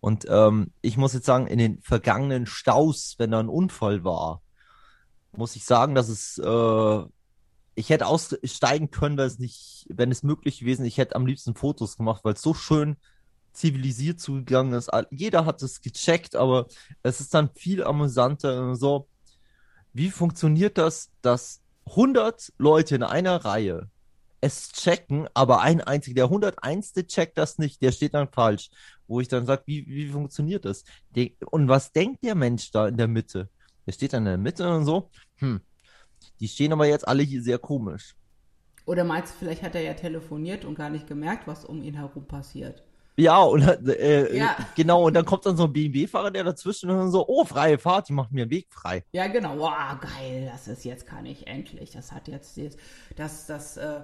Und 0.00 0.26
ähm, 0.28 0.72
ich 0.82 0.96
muss 0.96 1.14
jetzt 1.14 1.26
sagen, 1.26 1.46
in 1.46 1.58
den 1.58 1.80
vergangenen 1.80 2.46
Staus, 2.46 3.14
wenn 3.18 3.30
da 3.30 3.40
ein 3.40 3.48
Unfall 3.48 4.02
war, 4.02 4.42
muss 5.32 5.54
ich 5.56 5.64
sagen, 5.64 5.94
dass 5.94 6.08
es 6.08 6.38
äh, 6.38 7.04
ich 7.76 7.90
hätte 7.90 8.06
aussteigen 8.06 8.90
können, 8.90 9.18
wenn 9.18 9.26
es 9.26 9.38
nicht, 9.38 9.86
wenn 9.90 10.10
es 10.10 10.22
möglich 10.22 10.60
gewesen, 10.60 10.86
ich 10.86 10.96
hätte 10.98 11.14
am 11.14 11.26
liebsten 11.26 11.54
Fotos 11.54 11.96
gemacht, 11.98 12.24
weil 12.24 12.32
es 12.32 12.42
so 12.42 12.54
schön 12.54 12.96
zivilisiert 13.52 14.18
zugegangen 14.18 14.72
ist. 14.72 14.90
Jeder 15.10 15.44
hat 15.44 15.62
es 15.62 15.82
gecheckt, 15.82 16.36
aber 16.36 16.66
es 17.02 17.20
ist 17.20 17.34
dann 17.34 17.50
viel 17.54 17.84
amüsanter 17.84 18.74
so. 18.74 19.08
Wie 19.92 20.10
funktioniert 20.10 20.78
das, 20.78 21.10
dass 21.22 21.62
100 21.86 22.52
Leute 22.58 22.96
in 22.96 23.02
einer 23.02 23.44
Reihe 23.44 23.88
es 24.40 24.70
checken, 24.72 25.28
aber 25.34 25.60
ein 25.60 25.80
einziger, 25.80 26.14
der 26.14 26.24
101. 26.24 26.94
checkt 27.06 27.38
das 27.38 27.58
nicht, 27.58 27.82
der 27.82 27.92
steht 27.92 28.14
dann 28.14 28.28
falsch. 28.28 28.70
Wo 29.06 29.20
ich 29.20 29.28
dann 29.28 29.46
sage, 29.46 29.62
wie, 29.66 29.86
wie 29.86 30.08
funktioniert 30.08 30.64
das? 30.64 30.84
Und 31.50 31.68
was 31.68 31.92
denkt 31.92 32.24
der 32.24 32.34
Mensch 32.34 32.70
da 32.70 32.88
in 32.88 32.96
der 32.96 33.08
Mitte? 33.08 33.48
Der 33.86 33.92
steht 33.92 34.12
dann 34.12 34.22
in 34.22 34.30
der 34.30 34.38
Mitte 34.38 34.68
und 34.68 34.84
so, 34.84 35.10
hm, 35.36 35.60
die 36.40 36.48
stehen 36.48 36.72
aber 36.72 36.86
jetzt 36.86 37.06
alle 37.06 37.22
hier 37.22 37.42
sehr 37.42 37.58
komisch. 37.58 38.14
Oder 38.84 39.04
meinst 39.04 39.34
du, 39.34 39.38
vielleicht 39.38 39.62
hat 39.62 39.74
er 39.74 39.82
ja 39.82 39.94
telefoniert 39.94 40.64
und 40.64 40.76
gar 40.76 40.90
nicht 40.90 41.06
gemerkt, 41.06 41.46
was 41.46 41.64
um 41.64 41.82
ihn 41.82 41.94
herum 41.94 42.26
passiert? 42.26 42.85
Ja, 43.18 43.40
und 43.42 43.62
äh, 43.88 44.36
Ja. 44.36 44.56
genau, 44.74 45.06
und 45.06 45.14
dann 45.14 45.24
kommt 45.24 45.46
dann 45.46 45.56
so 45.56 45.64
ein 45.64 45.72
BMW-Fahrer, 45.72 46.30
der 46.30 46.44
dazwischen 46.44 46.90
und 46.90 46.98
dann 46.98 47.10
so, 47.10 47.26
oh, 47.26 47.44
freie 47.44 47.78
Fahrt, 47.78 48.08
die 48.08 48.12
macht 48.12 48.30
mir 48.32 48.42
einen 48.42 48.50
Weg 48.50 48.66
frei. 48.70 49.04
Ja, 49.12 49.26
genau. 49.28 49.58
Wow, 49.58 49.98
geil, 50.00 50.50
das 50.52 50.68
ist 50.68 50.84
jetzt 50.84 51.06
kann 51.06 51.24
ich 51.26 51.46
endlich. 51.46 51.92
Das 51.92 52.12
hat 52.12 52.28
jetzt, 52.28 52.56
jetzt 52.56 52.78
das, 53.16 53.46
das, 53.46 53.76
äh, 53.78 54.00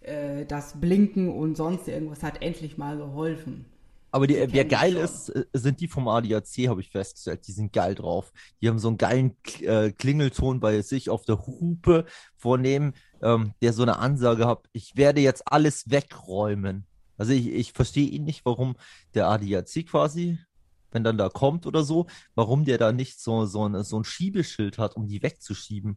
äh, 0.00 0.46
das 0.46 0.80
Blinken 0.80 1.28
und 1.28 1.56
sonst 1.56 1.86
irgendwas 1.88 2.22
hat 2.22 2.42
endlich 2.42 2.78
mal 2.78 2.96
geholfen. 2.96 3.66
Aber 4.10 4.26
die, 4.26 4.34
Die 4.46 4.52
wer 4.54 4.64
geil 4.64 4.92
schon. 4.94 5.02
ist, 5.02 5.28
äh, 5.28 5.44
sind 5.52 5.80
die 5.80 5.88
vom 5.88 6.08
ADAC, 6.08 6.68
habe 6.68 6.80
ich 6.80 6.88
festgestellt. 6.90 7.46
Die 7.46 7.52
sind 7.52 7.72
geil 7.74 7.94
drauf. 7.94 8.32
Die 8.62 8.68
haben 8.68 8.78
so 8.78 8.88
einen 8.88 8.96
geilen 8.96 9.36
äh, 9.60 9.90
Klingelton 9.92 10.60
bei 10.60 10.80
sich 10.80 11.10
auf 11.10 11.24
der 11.26 11.46
Hupe 11.46 12.06
vornehmen, 12.36 12.94
ähm, 13.20 13.52
der 13.60 13.74
so 13.74 13.82
eine 13.82 13.98
Ansage 13.98 14.46
hat, 14.46 14.60
ich 14.72 14.96
werde 14.96 15.20
jetzt 15.20 15.42
alles 15.52 15.90
wegräumen. 15.90 16.86
Also 17.18 17.32
ich, 17.32 17.48
ich 17.48 17.72
verstehe 17.72 18.08
ihn 18.08 18.24
nicht, 18.24 18.44
warum 18.44 18.76
der 19.14 19.28
ADAC 19.28 19.86
quasi, 19.86 20.38
wenn 20.90 21.04
dann 21.04 21.18
da 21.18 21.28
kommt 21.28 21.66
oder 21.66 21.82
so, 21.82 22.06
warum 22.34 22.64
der 22.64 22.78
da 22.78 22.92
nicht 22.92 23.20
so, 23.20 23.46
so, 23.46 23.68
ein, 23.68 23.82
so 23.84 23.98
ein 23.98 24.04
Schiebeschild 24.04 24.78
hat, 24.78 24.96
um 24.96 25.06
die 25.06 25.22
wegzuschieben. 25.22 25.96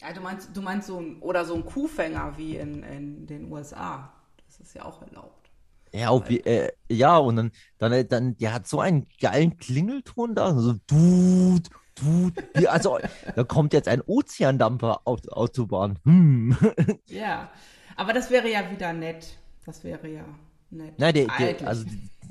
Ja, 0.00 0.12
du 0.12 0.20
meinst, 0.20 0.56
du 0.56 0.62
meinst 0.62 0.86
so 0.86 1.00
ein, 1.00 1.20
oder 1.20 1.44
so 1.44 1.54
ein 1.54 1.64
Kuhfänger 1.64 2.36
wie 2.36 2.56
in, 2.56 2.82
in 2.82 3.26
den 3.26 3.50
USA. 3.50 4.12
Das 4.46 4.60
ist 4.60 4.74
ja 4.74 4.84
auch 4.84 5.02
erlaubt. 5.02 5.50
Ja, 5.92 6.10
auch 6.10 6.28
wie, 6.28 6.40
äh, 6.40 6.70
ja, 6.88 7.16
und 7.16 7.36
dann, 7.36 7.52
dann, 7.78 8.08
dann, 8.08 8.36
der 8.36 8.52
hat 8.52 8.68
so 8.68 8.80
einen 8.80 9.06
geilen 9.20 9.56
Klingelton 9.56 10.34
da, 10.34 10.54
so 10.54 10.74
Dude, 10.86 11.68
Dude, 11.94 12.70
also, 12.70 12.98
da 13.36 13.44
kommt 13.44 13.72
jetzt 13.72 13.88
ein 13.88 14.02
Ozeandampfer 14.02 15.00
auf 15.04 15.20
die 15.20 15.30
Autobahn. 15.30 15.98
Hm. 16.04 16.56
Ja, 17.06 17.50
aber 17.96 18.12
das 18.12 18.30
wäre 18.30 18.48
ja 18.50 18.70
wieder 18.70 18.92
nett. 18.92 19.38
Das 19.68 19.84
wäre 19.84 20.08
ja 20.08 20.24
nett. 20.70 20.98
Nein, 20.98 21.12
der, 21.14 21.26
der 21.26 21.68
also 21.68 21.84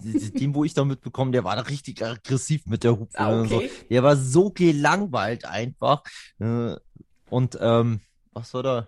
dem, 0.04 0.56
wo 0.56 0.64
ich 0.64 0.74
da 0.74 0.84
mitbekommen, 0.86 1.32
der 1.32 1.44
war 1.44 1.56
da 1.56 1.62
richtig 1.62 2.04
aggressiv 2.04 2.66
mit 2.66 2.84
der 2.84 3.00
Hupe 3.00 3.18
Ah, 3.20 3.30
und 3.42 3.50
so. 3.50 3.58
okay. 3.58 3.70
Der 3.92 4.02
war 4.04 4.18
so 4.18 4.50
gelangweilt 4.50 5.46
einfach. 5.46 6.02
Äh, 6.40 6.76
Und 7.30 7.58
ähm, 7.62 8.02
was 8.34 8.50
soll 8.52 8.64
da? 8.64 8.88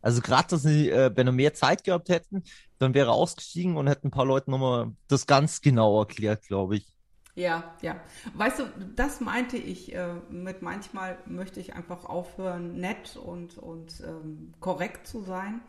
Also 0.00 0.20
gerade, 0.22 0.48
dass 0.48 0.62
sie, 0.62 0.90
äh, 0.90 1.10
wenn 1.14 1.26
wir 1.26 1.32
mehr 1.32 1.54
Zeit 1.54 1.84
gehabt 1.84 2.08
hätten, 2.08 2.44
dann 2.78 2.94
wäre 2.94 3.08
er 3.10 3.14
ausgestiegen 3.14 3.76
und 3.76 3.88
hätten 3.88 4.08
ein 4.08 4.12
paar 4.12 4.26
Leuten 4.26 4.50
nochmal 4.52 4.92
das 5.08 5.26
ganz 5.26 5.60
genau 5.60 5.98
erklärt, 6.00 6.46
glaube 6.46 6.76
ich. 6.76 6.86
Ja, 7.34 7.74
ja. 7.80 8.00
Weißt 8.34 8.58
du, 8.58 8.64
das 8.96 9.20
meinte 9.20 9.56
ich 9.56 9.94
äh, 9.94 10.14
mit 10.30 10.62
manchmal 10.62 11.18
möchte 11.26 11.60
ich 11.60 11.74
einfach 11.74 12.04
aufhören, 12.04 12.80
nett 12.80 13.16
und, 13.16 13.56
und 13.58 14.00
ähm, 14.06 14.52
korrekt 14.60 15.06
zu 15.06 15.22
sein, 15.22 15.60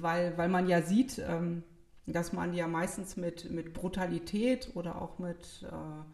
weil, 0.00 0.36
weil 0.38 0.48
man 0.48 0.68
ja 0.68 0.82
sieht, 0.82 1.18
ähm, 1.18 1.62
dass 2.06 2.32
man 2.32 2.54
ja 2.54 2.68
meistens 2.68 3.16
mit, 3.16 3.50
mit 3.50 3.72
Brutalität 3.72 4.70
oder 4.74 5.00
auch 5.00 5.18
mit, 5.18 5.64
äh, 5.64 6.04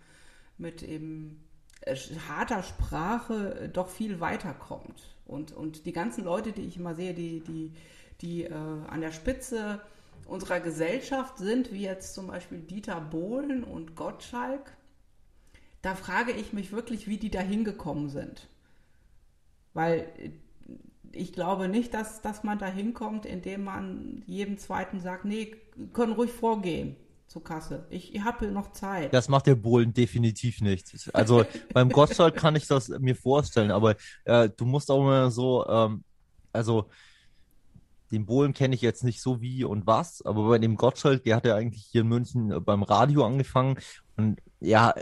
mit 0.59 0.83
eben 0.83 1.45
äh, 1.83 1.97
harter 2.29 2.63
Sprache 2.63 3.61
äh, 3.61 3.69
doch 3.69 3.89
viel 3.89 4.21
weiterkommt. 4.21 5.03
Und, 5.27 5.53
und 5.53 5.87
die 5.87 5.93
ganzen 5.93 6.25
Leute, 6.25 6.53
die 6.53 6.63
ich 6.63 6.77
immer 6.77 6.95
sehe, 6.95 7.15
die, 7.15 7.41
die, 7.41 7.73
die 8.21 8.45
äh, 8.45 8.53
an 8.53 9.01
der 9.01 9.13
Spitze 9.13 9.81
unserer 10.27 10.61
Gesellschaft 10.61 11.39
sind, 11.39 11.73
wie 11.73 11.83
jetzt 11.83 12.15
zum 12.15 12.29
Beispiel 12.29 12.61
Dieter 12.61 13.01
Bohlen 13.01 13.65
und 13.65 13.97
Gottschalk, 13.97 14.73
da 15.83 15.95
frage 15.95 16.33
ich 16.33 16.53
mich 16.53 16.73
wirklich, 16.73 17.09
wie 17.09 17.17
die 17.17 17.31
da 17.31 17.41
hingekommen 17.41 18.11
sind. 18.11 18.47
Weil 19.73 20.09
äh, 20.19 20.31
ich 21.13 21.33
glaube 21.33 21.69
nicht, 21.69 21.95
dass, 21.95 22.23
dass 22.23 22.45
man 22.45 22.59
da 22.59 22.67
hinkommt, 22.67 23.27
indem 23.27 23.65
man 23.65 24.23
jedem 24.27 24.59
Zweiten 24.59 25.01
sagt, 25.01 25.25
nee, 25.25 25.57
können 25.93 26.13
ruhig 26.13 26.31
vorgehen 26.31 26.97
zur 27.27 27.45
Kasse. 27.45 27.87
Ich, 27.91 28.15
ich 28.15 28.23
habe 28.23 28.51
noch 28.51 28.73
Zeit. 28.73 29.15
Das 29.15 29.29
macht 29.29 29.47
der 29.47 29.55
Bohlen 29.55 29.95
definitiv 29.95 30.61
nicht. 30.61 31.11
Also 31.13 31.45
beim 31.73 31.89
Gottschalk 31.89 32.37
kann 32.37 32.57
ich 32.57 32.67
das 32.67 32.89
mir 32.89 33.15
vorstellen, 33.15 33.71
aber 33.71 33.97
äh, 34.25 34.49
du 34.55 34.65
musst 34.65 34.91
auch 34.91 35.03
mal 35.03 35.31
so, 35.31 35.67
ähm, 35.69 36.03
also 36.53 36.89
den 38.11 38.27
Bohlen 38.27 38.53
kenne 38.53 38.75
ich 38.75 38.83
jetzt 38.83 39.05
nicht 39.05 39.23
so 39.23 39.41
wie 39.41 39.63
und 39.63 39.87
was, 39.87 40.23
aber 40.23 40.49
bei 40.49 40.59
dem 40.59 40.77
Gottschalk, 40.77 41.23
der 41.23 41.37
hat 41.37 41.47
ja 41.47 41.55
eigentlich 41.55 41.87
hier 41.91 42.01
in 42.01 42.09
München 42.09 42.51
äh, 42.51 42.61
beim 42.61 42.83
Radio 42.83 43.25
angefangen 43.25 43.79
und 44.17 44.41
ja, 44.59 44.93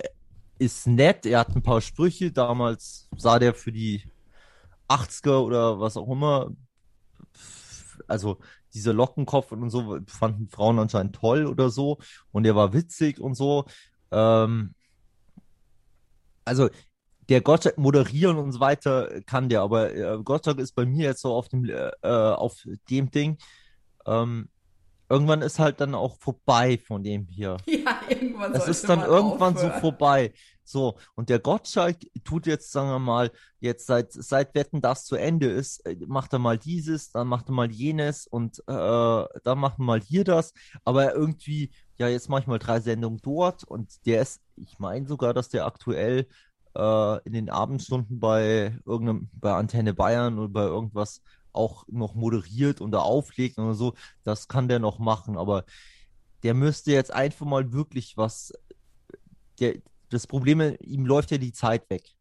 ist 0.59 0.87
nett, 0.87 1.25
er 1.25 1.41
hat 1.41 1.57
ein 1.57 1.63
paar 1.63 1.81
Sprüche, 1.81 2.31
damals 2.31 3.09
sah 3.17 3.39
der 3.39 3.55
für 3.55 3.73
die 3.73 4.03
80er 4.89 5.39
oder 5.41 5.81
was 5.81 5.97
auch 5.97 6.09
immer, 6.09 6.51
also 8.07 8.39
dieser 8.75 8.93
Lockenkopf 8.93 9.53
und 9.53 9.71
so 9.71 9.99
fanden 10.07 10.49
Frauen 10.49 10.79
anscheinend 10.79 11.15
toll 11.15 11.47
oder 11.47 11.71
so 11.71 11.99
und 12.33 12.45
er 12.45 12.55
war 12.55 12.73
witzig 12.73 13.21
und 13.21 13.35
so. 13.35 13.65
Ähm, 14.11 14.75
also 16.45 16.69
der 17.29 17.41
Gottschalk 17.43 17.77
moderieren 17.77 18.39
und 18.39 18.53
so 18.53 18.61
weiter 18.61 19.21
kann 19.27 19.49
der, 19.49 19.61
aber 19.61 19.95
äh, 19.95 20.19
Gottschalk 20.23 20.59
ist 20.59 20.73
bei 20.73 20.87
mir 20.87 21.05
jetzt 21.05 21.21
so 21.21 21.33
auf 21.35 21.49
dem 21.49 21.65
äh, 21.67 21.93
auf 22.03 22.65
dem 22.89 23.11
Ding. 23.11 23.37
Ähm, 24.07 24.49
irgendwann 25.09 25.43
ist 25.43 25.59
halt 25.59 25.81
dann 25.81 25.95
auch 25.95 26.17
vorbei 26.19 26.79
von 26.79 27.03
dem 27.03 27.27
hier. 27.29 27.59
Ja, 27.67 27.98
irgendwann 28.11 28.53
Es 28.53 28.67
sollte 28.67 28.71
ist 28.71 28.89
dann 28.89 29.03
irgendwann 29.03 29.57
so 29.57 29.69
aufhören. 29.69 29.81
vorbei. 29.81 30.33
So, 30.65 30.99
und 31.15 31.31
der 31.31 31.39
Gottschalk 31.39 31.97
tut 32.25 32.47
jetzt, 32.47 32.73
sagen 32.73 32.91
wir 32.91 32.99
mal, 32.99 33.31
jetzt 33.61 33.87
seit, 33.87 34.13
seit 34.13 34.55
Wetten, 34.55 34.83
das 34.83 35.07
zu 35.07 35.17
Ende 35.17 35.47
ist, 35.49 35.85
äh, 35.87 35.97
macht 36.07 36.33
er 36.35 36.39
mal 36.39 36.59
dieses, 36.59 37.11
dann 37.11 37.27
macht 37.29 37.49
er 37.49 37.53
mal 37.55 37.71
jenes 37.71 38.27
und 38.27 38.59
äh, 38.67 39.25
dann 39.45 39.59
macht 39.59 39.79
er 39.79 39.85
mal 39.85 40.01
hier 40.01 40.25
das. 40.25 40.53
Aber 40.85 41.15
irgendwie, 41.15 41.71
ja, 41.97 42.09
jetzt 42.09 42.29
mache 42.29 42.43
ich 42.43 42.47
mal 42.47 42.59
drei 42.59 42.81
Sendungen 42.81 43.21
dort 43.23 43.65
und 43.65 44.05
der 44.07 44.21
ist, 44.23 44.43
ich 44.57 44.79
meine 44.79 45.07
sogar, 45.07 45.33
dass 45.33 45.49
der 45.49 45.67
aktuell 45.67 46.27
äh, 46.77 47.23
in 47.25 47.33
den 47.33 47.51
Abendstunden 47.51 48.21
bei 48.21 48.79
irgendeinem, 48.85 49.31
bei 49.33 49.55
Antenne 49.55 49.95
Bayern 49.95 50.39
oder 50.39 50.49
bei 50.49 50.65
irgendwas 50.65 51.23
auch 51.53 51.85
noch 51.89 52.15
moderiert 52.15 52.81
oder 52.81 53.03
auflegt 53.05 53.59
oder 53.59 53.75
so. 53.75 53.95
Das 54.25 54.49
kann 54.49 54.69
der 54.69 54.79
noch 54.79 54.99
machen, 54.99 55.37
aber 55.39 55.65
der 56.43 56.55
müsste 56.55 56.93
jetzt 56.93 57.13
einfach 57.13 57.47
mal 57.47 57.73
wirklich 57.73 58.17
was. 58.17 58.53
Der, 59.61 59.75
das 60.11 60.27
Problem, 60.27 60.77
ihm 60.81 61.05
läuft 61.05 61.31
ja 61.31 61.39
die 61.39 61.53
Zeit 61.53 61.91
weg. 61.91 62.15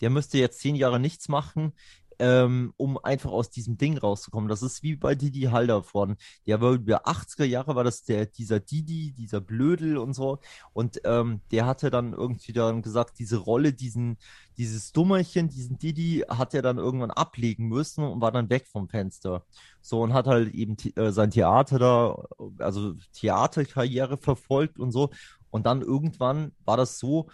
Der 0.00 0.10
müsste 0.10 0.38
jetzt 0.38 0.60
zehn 0.60 0.76
Jahre 0.76 1.00
nichts 1.00 1.28
machen, 1.28 1.72
ähm, 2.18 2.72
um 2.76 2.98
einfach 2.98 3.30
aus 3.30 3.50
diesem 3.50 3.76
Ding 3.78 3.98
rauszukommen. 3.98 4.48
Das 4.48 4.62
ist 4.62 4.82
wie 4.82 4.96
bei 4.96 5.14
Didi 5.14 5.42
Haldervorden. 5.42 6.16
Der 6.46 6.60
war 6.60 6.72
über 6.72 7.06
80er 7.06 7.44
Jahre, 7.44 7.76
war 7.76 7.84
das 7.84 8.04
der, 8.04 8.26
dieser 8.26 8.60
Didi, 8.60 9.12
dieser 9.12 9.40
Blödel 9.40 9.98
und 9.98 10.14
so. 10.14 10.38
Und 10.72 11.00
ähm, 11.04 11.40
der 11.50 11.66
hatte 11.66 11.90
dann 11.90 12.12
irgendwie 12.12 12.52
dann 12.52 12.82
gesagt, 12.82 13.18
diese 13.18 13.36
Rolle, 13.36 13.72
diesen, 13.72 14.18
dieses 14.56 14.92
Dummerchen, 14.92 15.48
diesen 15.48 15.78
Didi, 15.78 16.24
hat 16.28 16.54
er 16.54 16.62
dann 16.62 16.78
irgendwann 16.78 17.10
ablegen 17.10 17.68
müssen 17.68 18.04
und 18.04 18.20
war 18.20 18.32
dann 18.32 18.50
weg 18.50 18.66
vom 18.66 18.88
Fenster. 18.88 19.44
So 19.80 20.02
und 20.02 20.12
hat 20.12 20.26
halt 20.26 20.54
eben 20.54 20.76
äh, 20.96 21.12
sein 21.12 21.30
Theater 21.30 21.78
da, 21.78 22.24
also 22.58 22.94
Theaterkarriere 23.12 24.16
verfolgt 24.16 24.78
und 24.78 24.92
so. 24.92 25.10
Und 25.50 25.66
dann 25.66 25.82
irgendwann 25.82 26.52
war 26.64 26.76
das 26.76 26.98
so, 26.98 27.28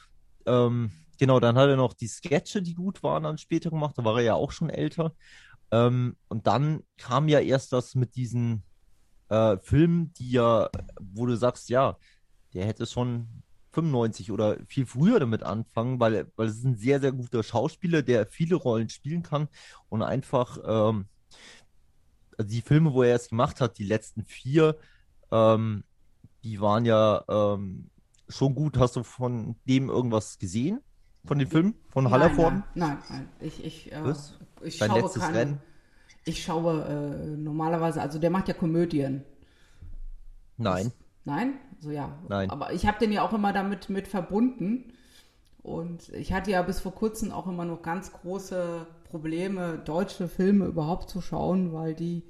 ähm, 0.47 0.93
genau, 1.19 1.41
dann 1.41 1.57
hat 1.57 1.69
er 1.69 1.77
noch 1.77 1.95
die 1.95 2.09
Sketche, 2.09 2.63
die 2.63 2.75
gut 2.75 3.03
waren, 3.03 3.25
dann 3.25 3.39
später 3.39 3.71
gemacht. 3.71 3.97
Da 3.99 4.05
war 4.05 4.17
er 4.17 4.23
ja 4.23 4.35
auch 4.35 4.53
schon 4.53 4.71
älter. 4.71 5.15
Ähm, 5.71 6.17
und 6.29 6.47
dann 6.47 6.83
kam 6.97 7.29
ja 7.29 7.41
erst 7.41 7.73
das 7.73 7.95
mit 7.95 8.17
diesen 8.17 8.63
äh, 9.29 9.57
Filmen, 9.59 10.13
die 10.15 10.31
ja, 10.33 10.71
wo 11.01 11.27
du 11.27 11.37
sagst, 11.37 11.69
ja, 11.69 11.97
der 12.53 12.67
hätte 12.67 12.87
schon 12.87 13.29
95 13.73 14.31
oder 14.31 14.59
viel 14.67 14.87
früher 14.87 15.19
damit 15.19 15.43
anfangen, 15.43 15.99
weil, 16.01 16.31
weil 16.37 16.49
es 16.49 16.59
ist 16.59 16.65
ein 16.65 16.77
sehr, 16.77 17.01
sehr 17.01 17.13
guter 17.13 17.43
Schauspieler, 17.43 18.03
der 18.03 18.27
viele 18.27 18.55
Rollen 18.55 18.89
spielen 18.89 19.23
kann 19.23 19.49
und 19.89 20.03
einfach 20.03 20.59
ähm, 20.65 21.07
also 22.39 22.49
die 22.49 22.63
Filme, 22.63 22.93
wo 22.93 23.03
er 23.03 23.11
jetzt 23.11 23.31
gemacht 23.31 23.61
hat, 23.61 23.79
die 23.79 23.85
letzten 23.85 24.25
vier, 24.25 24.77
ähm, 25.31 25.85
die 26.43 26.61
waren 26.61 26.85
ja 26.85 27.25
ähm, 27.29 27.91
schon 28.29 28.55
gut. 28.55 28.79
Hast 28.79 28.97
du 28.97 29.03
von 29.03 29.57
dem 29.67 29.89
irgendwas 29.89 30.39
gesehen? 30.39 30.81
Von 31.27 31.39
den 31.39 31.49
Filmen? 31.49 31.75
Von 31.89 32.05
Nein, 32.05 32.13
Hallervorden? 32.13 32.65
nein, 32.75 32.99
nein, 33.09 33.19
nein. 33.19 33.29
Ich, 33.41 33.65
ich, 33.65 33.93
äh, 33.93 34.05
Was? 34.05 34.39
ich 34.63 34.79
Dein 34.79 34.91
schaue 34.91 35.01
letztes 35.01 35.23
keine, 35.23 35.39
Rennen? 35.39 35.59
Ich 36.27 36.43
schaue 36.43 36.85
äh, 36.85 37.37
normalerweise, 37.37 38.01
also 38.01 38.19
der 38.19 38.31
macht 38.31 38.49
ja 38.49 38.55
Komödien. 38.55 39.25
Nein. 40.57 40.93
Nein? 41.25 41.55
So 41.81 41.91
ja. 41.91 42.19
Nein. 42.29 42.51
Aber 42.51 42.73
ich 42.73 42.87
habe 42.87 42.99
den 42.99 43.13
ja 43.13 43.23
auch 43.23 43.33
immer 43.33 43.53
damit 43.53 43.89
mit 43.89 44.07
verbunden. 44.09 44.93
Und 45.63 46.11
ich 46.11 46.33
hatte 46.35 46.51
ja 46.51 46.61
bis 46.61 46.81
vor 46.81 46.95
kurzem 46.95 47.33
auch 47.33 47.47
immer 47.47 47.65
noch 47.65 47.81
ganz 47.81 48.13
große 48.13 48.87
Probleme, 49.05 49.79
deutsche 49.83 50.29
Filme 50.29 50.67
überhaupt 50.67 51.09
zu 51.09 51.23
schauen, 51.23 51.73
weil 51.73 51.95
die, 51.95 52.23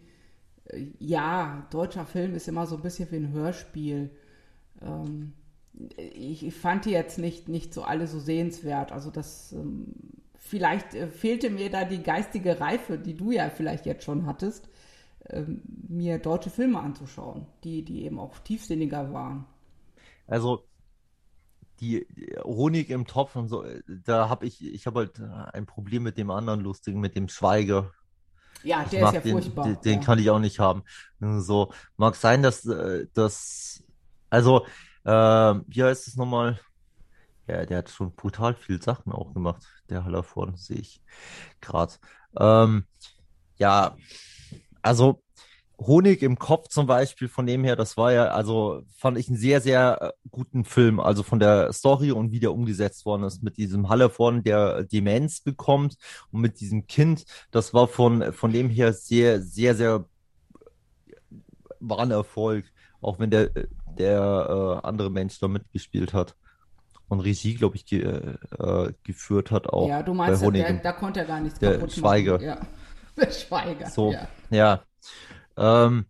äh, 0.67 0.87
ja, 1.01 1.67
deutscher 1.71 2.07
Film 2.07 2.35
ist 2.35 2.47
immer 2.47 2.67
so 2.67 2.77
ein 2.77 2.83
bisschen 2.83 3.11
wie 3.11 3.17
ein 3.17 3.33
Hörspiel. 3.33 4.11
Ähm, 4.81 5.33
ich, 5.97 6.47
ich 6.47 6.55
fand 6.55 6.85
die 6.85 6.91
jetzt 6.91 7.19
nicht, 7.19 7.49
nicht 7.49 7.75
so 7.75 7.83
alle 7.83 8.07
so 8.07 8.19
sehenswert. 8.19 8.93
Also 8.93 9.11
das, 9.11 9.53
ähm, 9.53 9.95
vielleicht 10.37 10.95
äh, 10.95 11.09
fehlte 11.09 11.51
mir 11.51 11.71
da 11.71 11.85
die 11.85 12.03
geistige 12.03 12.61
Reife, 12.61 12.99
die 12.99 13.17
du 13.17 13.33
ja 13.33 13.51
vielleicht 13.51 13.87
jetzt 13.87 14.05
schon 14.05 14.27
hattest, 14.27 14.69
ähm, 15.31 15.63
mir 15.89 16.19
deutsche 16.19 16.51
Filme 16.51 16.81
anzuschauen, 16.81 17.47
die, 17.65 17.83
die 17.85 18.05
eben 18.05 18.19
auch 18.19 18.39
tiefsinniger 18.39 19.13
waren. 19.13 19.47
Also 20.27 20.65
die 21.81 22.07
die 22.15 22.37
Honig 22.45 22.91
im 22.91 23.07
Topf 23.07 23.35
und 23.37 23.49
so, 23.49 23.65
äh, 23.65 23.83
da 23.87 24.29
habe 24.29 24.47
ich, 24.47 24.65
ich 24.65 24.87
habe 24.87 25.01
halt 25.01 25.21
ein 25.21 25.67
Problem 25.67 26.03
mit 26.03 26.19
dem 26.19 26.31
anderen 26.31 26.61
Lustigen, 26.61 27.01
mit 27.01 27.17
dem 27.17 27.29
Schweiger. 27.29 27.93
Ja, 28.63 28.85
der 28.85 29.07
ist 29.07 29.15
ja 29.15 29.21
den, 29.21 29.33
furchtbar. 29.33 29.65
den, 29.65 29.81
den 29.81 30.01
ja. 30.01 30.05
kann 30.05 30.19
ich 30.19 30.31
auch 30.31 30.39
nicht 30.39 30.59
haben. 30.59 30.85
So, 31.21 31.73
mag 31.97 32.15
sein, 32.17 32.43
dass 32.43 32.65
äh, 32.65 33.07
das, 33.13 33.83
also, 34.31 34.65
äh, 35.05 35.11
wie 35.11 35.83
heißt 35.83 36.09
es 36.09 36.17
nochmal? 36.17 36.59
Ja, 37.47 37.67
der 37.67 37.79
hat 37.79 37.91
schon 37.91 38.15
brutal 38.15 38.55
viel 38.55 38.83
Sachen 38.83 39.13
auch 39.13 39.35
gemacht, 39.35 39.63
der 39.91 40.05
Hallervorden, 40.05 40.57
sehe 40.57 40.79
ich 40.79 41.03
gerade. 41.61 41.95
Ähm, 42.39 42.87
ja, 43.59 43.97
also 44.83 45.23
Honig 45.81 46.23
im 46.23 46.39
Kopf 46.39 46.69
zum 46.69 46.87
Beispiel, 46.87 47.29
von 47.29 47.47
dem 47.47 47.65
her, 47.65 47.77
das 47.77 47.97
war 47.97 48.13
ja, 48.13 48.27
also 48.29 48.83
fand 48.97 49.19
ich 49.19 49.29
einen 49.29 49.37
sehr, 49.37 49.61
sehr 49.61 49.99
äh, 50.01 50.29
guten 50.31 50.65
Film, 50.65 51.01
also 51.01 51.23
von 51.23 51.41
der 51.41 51.73
Story 51.73 52.13
und 52.13 52.31
wie 52.33 52.41
der 52.41 52.53
umgesetzt 52.53 53.05
worden 53.05 53.25
ist, 53.25 53.43
mit 53.43 53.57
diesem 53.57 53.89
Hallervorden, 53.89 54.45
der 54.45 54.85
Demenz 54.85 55.41
bekommt 55.41 55.97
und 56.31 56.41
mit 56.41 56.61
diesem 56.61 56.87
Kind, 56.87 57.25
das 57.51 57.75
war 57.75 57.89
von, 57.89 58.33
von 58.33 58.53
dem 58.53 58.71
her 58.71 58.93
sehr, 58.93 59.43
sehr, 59.43 59.75
sehr, 59.75 60.05
war 61.81 61.99
ein 62.01 62.11
Erfolg, 62.13 62.65
auch 63.05 63.19
wenn 63.19 63.31
der, 63.31 63.51
der 63.99 64.81
äh, 64.83 64.87
andere 64.87 65.11
Mensch 65.11 65.39
da 65.39 65.49
mitgespielt 65.49 66.13
hat 66.13 66.35
und 67.09 67.21
Regie, 67.21 67.55
glaube 67.55 67.77
ich, 67.77 67.87
ge, 67.87 68.03
äh, 68.03 68.93
geführt 69.03 69.51
hat 69.51 69.69
auch. 69.69 69.89
Ja, 69.89 70.03
du 70.03 70.15
meinst, 70.15 70.43
der, 70.43 70.73
da 70.75 70.93
konnte 70.93 71.21
er 71.21 71.27
gar 71.27 71.41
nichts 71.41 71.59
der 71.59 71.75
kaputt 71.75 71.93
Schweiger. 71.93 72.33
machen. 72.35 72.47
Ja. 72.47 72.61
Der 73.17 73.31
Schweiger. 73.31 73.89
So, 73.91 74.11
ja. 74.11 74.27
ja. 74.51 74.83
Ähm, 75.57 76.07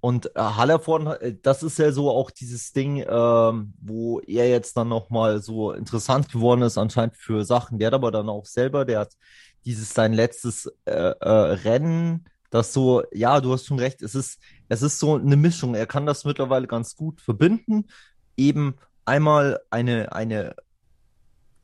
und 0.00 0.36
äh, 0.36 0.40
Hallervorden, 0.40 1.06
äh, 1.06 1.34
das 1.42 1.62
ist 1.62 1.78
ja 1.78 1.90
so 1.92 2.10
auch 2.10 2.30
dieses 2.30 2.72
Ding, 2.74 3.02
ähm, 3.08 3.72
wo 3.80 4.20
er 4.20 4.46
jetzt 4.48 4.76
dann 4.76 4.88
nochmal 4.88 5.40
so 5.40 5.72
interessant 5.72 6.30
geworden 6.30 6.60
ist, 6.60 6.76
anscheinend 6.76 7.16
für 7.16 7.44
Sachen. 7.44 7.78
Der 7.78 7.86
hat 7.86 7.94
aber 7.94 8.10
dann 8.10 8.28
auch 8.28 8.44
selber, 8.44 8.84
der 8.84 9.00
hat 9.00 9.14
dieses 9.64 9.94
sein 9.94 10.12
letztes 10.12 10.66
äh, 10.84 10.92
äh, 10.92 11.28
Rennen, 11.28 12.26
das 12.50 12.72
so, 12.72 13.02
ja, 13.12 13.40
du 13.40 13.52
hast 13.52 13.66
schon 13.66 13.78
recht, 13.78 14.02
es 14.02 14.14
ist, 14.14 14.38
es 14.68 14.82
ist 14.82 14.98
so 14.98 15.16
eine 15.16 15.36
Mischung. 15.36 15.74
Er 15.74 15.86
kann 15.86 16.06
das 16.06 16.24
mittlerweile 16.24 16.66
ganz 16.66 16.96
gut 16.96 17.20
verbinden. 17.20 17.86
Eben 18.36 18.74
einmal 19.04 19.60
eine, 19.70 20.12
eine 20.12 20.56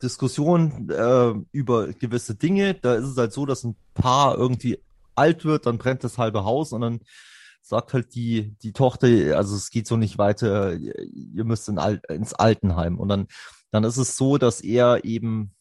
Diskussion 0.01 0.89
äh, 0.89 1.33
über 1.51 1.87
gewisse 1.93 2.35
Dinge. 2.35 2.73
Da 2.75 2.95
ist 2.95 3.05
es 3.05 3.17
halt 3.17 3.33
so, 3.33 3.45
dass 3.45 3.63
ein 3.63 3.75
Paar 3.93 4.37
irgendwie 4.37 4.79
alt 5.15 5.45
wird, 5.45 5.65
dann 5.65 5.77
brennt 5.77 6.03
das 6.03 6.17
halbe 6.17 6.43
Haus 6.43 6.73
und 6.73 6.81
dann 6.81 6.99
sagt 7.61 7.93
halt 7.93 8.13
die, 8.15 8.55
die 8.61 8.73
Tochter, 8.73 9.07
also 9.37 9.55
es 9.55 9.69
geht 9.69 9.87
so 9.87 9.95
nicht 9.95 10.17
weiter, 10.17 10.73
ihr 10.73 11.45
müsst 11.45 11.69
in 11.69 11.77
Al 11.77 12.01
ins 12.09 12.33
Altenheim. 12.33 12.99
Und 12.99 13.07
dann, 13.07 13.27
dann 13.71 13.83
ist 13.85 13.97
es 13.97 14.17
so, 14.17 14.37
dass 14.37 14.61
er 14.61 15.05
eben 15.05 15.53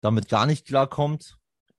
damit 0.00 0.28
gar 0.28 0.46
nicht 0.46 0.66
klarkommt 0.66 1.37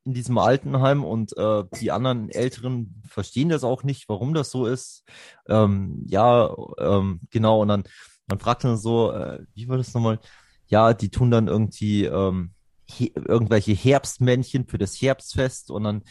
in 0.09 0.15
diesem 0.15 0.39
Altenheim 0.39 1.03
und 1.03 1.37
äh, 1.37 1.63
die 1.79 1.91
anderen 1.91 2.29
Älteren 2.29 3.03
verstehen 3.07 3.49
das 3.49 3.63
auch 3.63 3.83
nicht, 3.83 4.09
warum 4.09 4.33
das 4.33 4.49
so 4.49 4.65
ist. 4.65 5.03
Ähm, 5.47 6.03
ja, 6.07 6.51
ähm, 6.79 7.21
genau. 7.29 7.61
Und 7.61 7.67
dann, 7.67 7.83
dann 8.27 8.39
fragt 8.39 8.63
er 8.63 8.75
so, 8.75 9.11
äh, 9.11 9.45
wie 9.53 9.69
war 9.69 9.77
das 9.77 9.93
nochmal? 9.93 10.19
Ja, 10.65 10.93
die 10.93 11.09
tun 11.09 11.29
dann 11.29 11.47
irgendwie 11.47 12.05
ähm, 12.05 12.53
he 12.85 13.13
irgendwelche 13.13 13.73
Herbstmännchen 13.73 14.65
für 14.65 14.79
das 14.79 14.95
Herbstfest 14.99 15.69
und 15.69 15.83
dann 15.83 16.03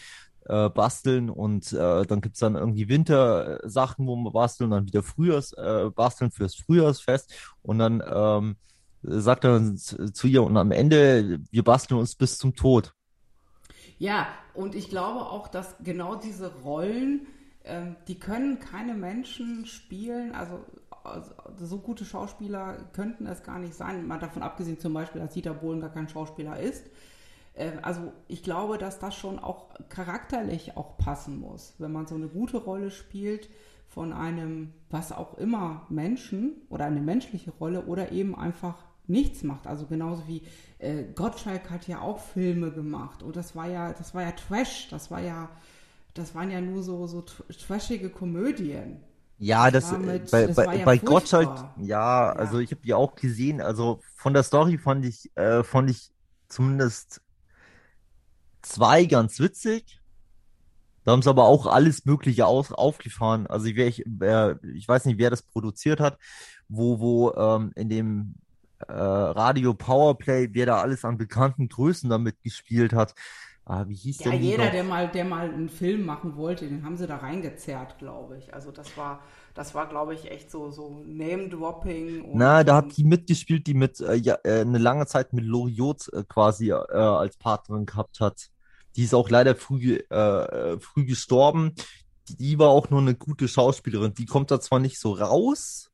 äh, 0.46 0.70
basteln 0.70 1.28
und 1.28 1.72
äh, 1.72 2.06
dann 2.06 2.20
gibt's 2.20 2.38
dann 2.38 2.54
irgendwie 2.54 2.88
Wintersachen, 2.88 4.06
wo 4.06 4.14
wir 4.14 4.30
basteln, 4.30 4.70
dann 4.70 4.87
wieder 4.87 5.02
Frühjahrs, 5.02 5.54
äh, 5.54 5.90
basteln 5.92 6.30
fürs 6.30 6.54
Frühjahrsfest 6.54 7.34
und 7.62 7.80
dann 7.80 8.00
ähm, 8.08 8.56
sagt 9.02 9.44
er 9.44 9.74
zu 9.74 10.28
ihr 10.28 10.44
und 10.44 10.56
am 10.56 10.70
Ende, 10.70 11.40
wir 11.50 11.64
basteln 11.64 11.98
uns 11.98 12.14
bis 12.14 12.38
zum 12.38 12.54
Tod. 12.54 12.94
Ja, 13.98 14.28
und 14.54 14.74
ich 14.74 14.88
glaube 14.88 15.20
auch, 15.20 15.48
dass 15.48 15.76
genau 15.82 16.14
diese 16.14 16.54
Rollen, 16.62 17.26
ähm, 17.64 17.96
die 18.06 18.18
können 18.18 18.61
keine 18.61 18.94
Menschen 18.94 19.66
spielen, 19.66 20.34
also, 20.34 20.61
also, 21.04 21.32
so 21.58 21.78
gute 21.78 22.04
Schauspieler 22.04 22.76
könnten 22.92 23.26
es 23.26 23.42
gar 23.42 23.58
nicht 23.58 23.74
sein, 23.74 24.06
mal 24.06 24.18
davon 24.18 24.42
abgesehen 24.42 24.78
zum 24.78 24.94
Beispiel, 24.94 25.20
dass 25.20 25.32
Dieter 25.32 25.54
Bohlen 25.54 25.80
gar 25.80 25.90
kein 25.90 26.08
Schauspieler 26.08 26.58
ist. 26.61 26.84
Äh, 27.54 27.72
also 27.82 28.12
ich 28.28 28.42
glaube, 28.42 28.78
dass 28.78 28.98
das 28.98 29.14
schon 29.14 29.38
auch 29.38 29.68
charakterlich 29.88 30.76
auch 30.76 30.96
passen 30.96 31.40
muss, 31.40 31.74
wenn 31.78 31.92
man 31.92 32.06
so 32.06 32.14
eine 32.14 32.28
gute 32.28 32.58
Rolle 32.58 32.90
spielt 32.90 33.48
von 33.88 34.12
einem, 34.12 34.72
was 34.90 35.12
auch 35.12 35.38
immer 35.38 35.87
Menschen 35.88 36.52
oder 36.68 36.84
eine 36.84 37.00
menschliche 37.00 37.50
Rolle 37.50 37.87
oder 37.87 38.12
eben 38.12 38.37
einfach 38.37 38.76
nichts 39.06 39.42
macht. 39.42 39.66
Also 39.66 39.87
genauso 39.87 40.28
wie 40.28 40.42
äh, 40.78 41.04
Gottschalk 41.14 41.70
hat 41.70 41.88
ja 41.88 42.00
auch 42.00 42.20
Filme 42.20 42.70
gemacht 42.70 43.22
und 43.22 43.36
das 43.36 43.56
war 43.56 43.68
ja, 43.68 43.92
das 43.92 44.14
war 44.14 44.22
ja 44.22 44.32
Trash, 44.32 44.88
das 44.90 45.10
war 45.10 45.20
ja, 45.20 45.48
das 46.14 46.34
waren 46.34 46.50
ja 46.50 46.60
nur 46.60 46.82
so, 46.82 47.06
so 47.06 47.22
trashige 47.22 48.10
Komödien. 48.10 49.00
Ja, 49.38 49.70
das, 49.70 49.90
das 49.90 49.98
mit, 49.98 50.30
bei, 50.30 50.46
das 50.46 50.56
bei, 50.56 50.76
ja 50.78 50.84
bei 50.84 50.98
Gottschalk, 50.98 51.48
ja, 51.76 52.28
ja, 52.28 52.32
also 52.32 52.58
ich 52.58 52.72
habe 52.72 52.82
die 52.82 52.94
auch 52.94 53.14
gesehen. 53.14 53.60
Also 53.60 54.00
von 54.16 54.34
der 54.34 54.42
Story 54.42 54.78
fand 54.78 55.04
ich, 55.04 55.30
äh, 55.36 55.62
fand 55.62 55.90
ich 55.90 56.10
zumindest 56.48 57.20
zwei 58.62 59.04
ganz 59.04 59.38
witzig. 59.38 60.00
Da 61.04 61.12
haben 61.12 61.22
sie 61.22 61.30
aber 61.30 61.44
auch 61.44 61.66
alles 61.66 62.04
Mögliche 62.04 62.46
auf, 62.46 62.72
aufgefahren. 62.72 63.46
Also 63.46 63.66
ich, 63.66 63.78
ich, 63.78 64.02
wer, 64.06 64.58
ich 64.74 64.86
weiß 64.86 65.04
nicht, 65.04 65.18
wer 65.18 65.30
das 65.30 65.42
produziert 65.42 66.00
hat, 66.00 66.18
wo, 66.68 66.98
wo 66.98 67.32
ähm, 67.32 67.72
in 67.76 67.88
dem 67.88 68.34
äh, 68.86 68.92
Radio 68.92 69.74
Powerplay, 69.74 70.48
wer 70.52 70.66
da 70.66 70.80
alles 70.80 71.04
an 71.04 71.18
bekannten 71.18 71.68
Größen 71.68 72.08
damit 72.08 72.42
gespielt 72.42 72.92
hat. 72.92 73.14
Ah, 73.68 73.84
wie 73.86 73.94
hieß 73.94 74.24
ja, 74.24 74.32
jeder, 74.32 74.70
der 74.70 74.82
mal, 74.82 75.08
der 75.08 75.26
mal 75.26 75.50
einen 75.50 75.68
Film 75.68 76.06
machen 76.06 76.36
wollte, 76.36 76.66
den 76.66 76.84
haben 76.84 76.96
sie 76.96 77.06
da 77.06 77.18
reingezerrt, 77.18 77.98
glaube 77.98 78.38
ich. 78.38 78.54
Also 78.54 78.70
das 78.70 78.96
war, 78.96 79.20
das 79.52 79.74
war, 79.74 79.86
glaube 79.90 80.14
ich, 80.14 80.30
echt 80.30 80.50
so, 80.50 80.70
so 80.70 81.02
Name-Dropping. 81.04 82.30
Na, 82.32 82.64
da 82.64 82.76
hat 82.76 82.96
die 82.96 83.04
mitgespielt, 83.04 83.66
die 83.66 83.74
mit 83.74 84.00
äh, 84.00 84.14
ja, 84.14 84.38
äh, 84.42 84.62
eine 84.62 84.78
lange 84.78 85.04
Zeit 85.04 85.34
mit 85.34 85.44
Loriot 85.44 86.10
äh, 86.14 86.24
quasi 86.26 86.70
äh, 86.70 86.72
als 86.72 87.36
Partnerin 87.36 87.84
gehabt 87.84 88.20
hat. 88.20 88.48
Die 88.96 89.04
ist 89.04 89.12
auch 89.14 89.28
leider 89.28 89.54
früh, 89.54 89.96
äh, 89.96 90.78
früh 90.80 91.04
gestorben. 91.04 91.74
Die 92.26 92.58
war 92.58 92.70
auch 92.70 92.88
nur 92.88 93.02
eine 93.02 93.16
gute 93.16 93.48
Schauspielerin. 93.48 94.14
Die 94.14 94.24
kommt 94.24 94.50
da 94.50 94.60
zwar 94.60 94.78
nicht 94.78 94.98
so 94.98 95.12
raus 95.12 95.90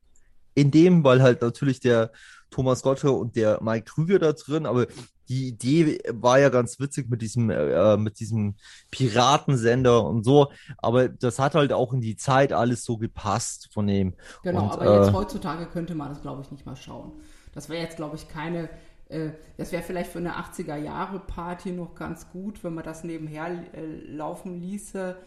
in 0.53 0.71
dem, 0.71 1.03
weil 1.03 1.21
halt 1.21 1.41
natürlich 1.41 1.81
der 1.81 2.11
Thomas 2.55 2.83
Gottschalk 2.83 3.17
und 3.17 3.35
der 3.35 3.61
Mike 3.61 3.83
Krüger 3.83 4.17
da 4.17 4.31
drin, 4.31 4.65
aber 4.65 4.87
die 5.27 5.49
Idee 5.49 5.99
war 6.13 6.39
ja 6.39 6.47
ganz 6.47 6.79
witzig 6.79 7.09
mit 7.09 7.21
diesem, 7.21 7.49
äh, 7.49 7.97
mit 7.97 8.21
diesem 8.21 8.55
Piratensender 8.91 10.05
und 10.05 10.23
so. 10.23 10.51
Aber 10.77 11.09
das 11.09 11.37
hat 11.37 11.55
halt 11.55 11.73
auch 11.73 11.91
in 11.91 11.99
die 11.99 12.15
Zeit 12.15 12.53
alles 12.53 12.85
so 12.85 12.95
gepasst 12.97 13.67
von 13.73 13.87
dem. 13.87 14.13
Genau, 14.43 14.63
und, 14.63 14.71
aber 14.71 14.85
äh, 14.85 14.99
jetzt 14.99 15.13
heutzutage 15.13 15.65
könnte 15.65 15.95
man 15.95 16.09
das, 16.09 16.21
glaube 16.21 16.43
ich, 16.43 16.51
nicht 16.51 16.65
mal 16.65 16.77
schauen. 16.77 17.11
Das 17.53 17.67
wäre 17.67 17.83
jetzt, 17.83 17.97
glaube 17.97 18.15
ich, 18.15 18.29
keine 18.29 18.69
äh, 19.09 19.31
das 19.57 19.73
wäre 19.73 19.83
vielleicht 19.83 20.11
für 20.11 20.19
eine 20.19 20.37
80er-Jahre-Party 20.37 21.73
noch 21.73 21.93
ganz 21.93 22.29
gut, 22.29 22.63
wenn 22.63 22.73
man 22.73 22.85
das 22.85 23.03
nebenher 23.03 23.47
äh, 23.73 23.85
laufen 24.07 24.61
ließe. 24.61 25.17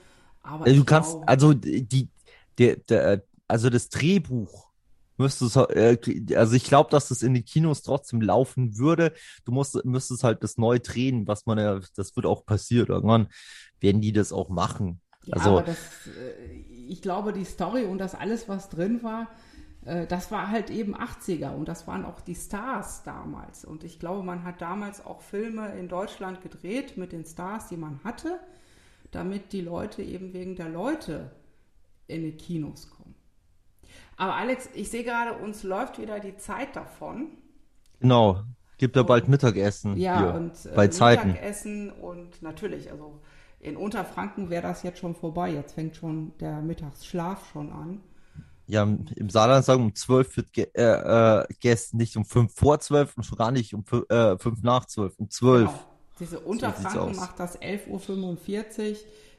Aber 0.43 0.65
du 0.65 0.85
kannst, 0.85 1.11
glaube, 1.11 1.29
also 1.29 1.53
die, 1.53 2.09
der, 2.57 2.77
der, 2.77 3.23
also 3.47 3.69
das 3.69 3.91
Drehbuch 3.91 4.68
müsstest, 5.19 5.57
äh, 5.57 5.99
also 6.35 6.55
ich 6.55 6.65
glaube, 6.65 6.91
dass 6.91 7.09
das 7.09 7.23
in 7.23 7.35
den 7.35 7.45
Kinos 7.45 7.83
trotzdem 7.83 8.21
laufen 8.21 8.79
würde. 8.79 9.13
Du 9.45 9.53
musst, 9.53 9.85
müsstest 9.85 10.25
halt 10.25 10.43
das 10.43 10.59
neu 10.59 10.79
drehen, 10.79 11.27
was 11.27 11.47
man 11.47 11.59
ja, 11.59 11.81
das 11.97 12.17
wird 12.17 12.27
auch 12.27 12.45
passiert. 12.45 12.89
Irgendwann 12.89 13.29
werden 13.81 14.01
die 14.01 14.13
das 14.13 14.33
auch 14.33 14.49
machen. 14.49 15.01
Ja, 15.25 15.35
also, 15.35 15.61
das, 15.61 15.77
ich 16.89 17.03
glaube, 17.03 17.33
die 17.33 17.45
Story 17.45 17.85
und 17.85 17.99
das 17.99 18.15
alles, 18.15 18.49
was 18.49 18.69
drin 18.69 19.03
war, 19.03 19.29
äh, 19.85 20.07
das 20.07 20.31
war 20.31 20.51
halt 20.51 20.71
eben 20.71 20.95
80er 20.97 21.55
und 21.55 21.69
das 21.69 21.87
waren 21.87 22.05
auch 22.05 22.21
die 22.21 22.35
Stars 22.35 23.03
damals. 23.03 23.65
Und 23.65 23.85
ich 23.85 23.99
glaube, 23.99 24.23
man 24.23 24.45
hat 24.45 24.61
damals 24.61 25.05
auch 25.05 25.23
Filme 25.23 25.73
in 25.79 25.89
Deutschland 25.89 26.43
gedreht 26.43 26.97
mit 26.97 27.13
den 27.13 27.25
Stars, 27.25 27.69
die 27.69 27.77
man 27.77 28.03
hatte, 28.05 28.39
damit 29.11 29.53
die 29.53 29.63
Leute 29.63 30.03
eben 30.03 30.33
wegen 30.33 30.57
der 30.57 30.69
Leute 30.69 31.31
in 32.07 32.23
die 32.23 32.37
Kinos 32.37 32.91
kommen. 32.91 33.15
Aber 34.19 34.35
Alex, 34.35 34.69
ich 34.75 34.91
sehe 34.91 35.05
gerade, 35.05 35.33
uns 35.39 35.63
läuft 35.63 35.99
wieder 35.99 36.21
die 36.21 36.37
Zeit 36.37 36.77
davon. 36.77 37.29
Genau, 38.01 38.43
gibt 38.77 38.97
ja 38.97 39.03
bald 39.03 39.29
Mittagessen. 39.29 39.97
Ja, 39.97 40.19
hier, 40.19 40.35
und 40.35 40.53
äh, 40.67 40.75
bei 40.77 40.89
Zeiten. 40.89 41.29
Mittagessen 41.29 41.91
und 41.91 42.43
natürlich, 42.43 42.91
also 42.91 43.21
in 43.61 43.77
Unterfranken 43.77 44.51
wäre 44.51 44.63
das 44.63 44.83
jetzt 44.83 44.99
schon 44.99 45.15
vorbei. 45.15 45.51
Jetzt 45.51 45.73
fängt 45.73 45.97
schon 45.97 46.37
der 46.39 46.61
Mittagsschlaf 46.61 47.51
schon 47.51 47.73
an 47.73 48.03
ja, 48.69 48.83
im 48.83 49.31
Saarland 49.31 49.65
sagen, 49.65 49.83
um 49.83 49.95
12 49.95 50.37
wird 50.37 50.53
ge 50.53 50.69
äh, 50.75 50.83
äh, 50.83 51.47
gegessen, 51.49 51.97
nicht 51.97 52.17
um 52.17 52.25
5 52.25 52.55
vor 52.55 52.79
12 52.79 53.17
und 53.17 53.23
schon 53.25 53.39
gar 53.39 53.51
nicht 53.51 53.75
um 53.75 53.85
5 53.85 54.05
äh, 54.11 54.37
nach 54.63 54.85
12, 54.85 55.19
um 55.19 55.31
12. 55.31 55.69
Genau. 55.69 55.81
Diese 56.21 56.41
Unterfranken 56.41 57.15
so 57.15 57.21
macht 57.21 57.41
das 57.41 57.59
11.45 57.61 58.91
Uhr. 58.91 58.97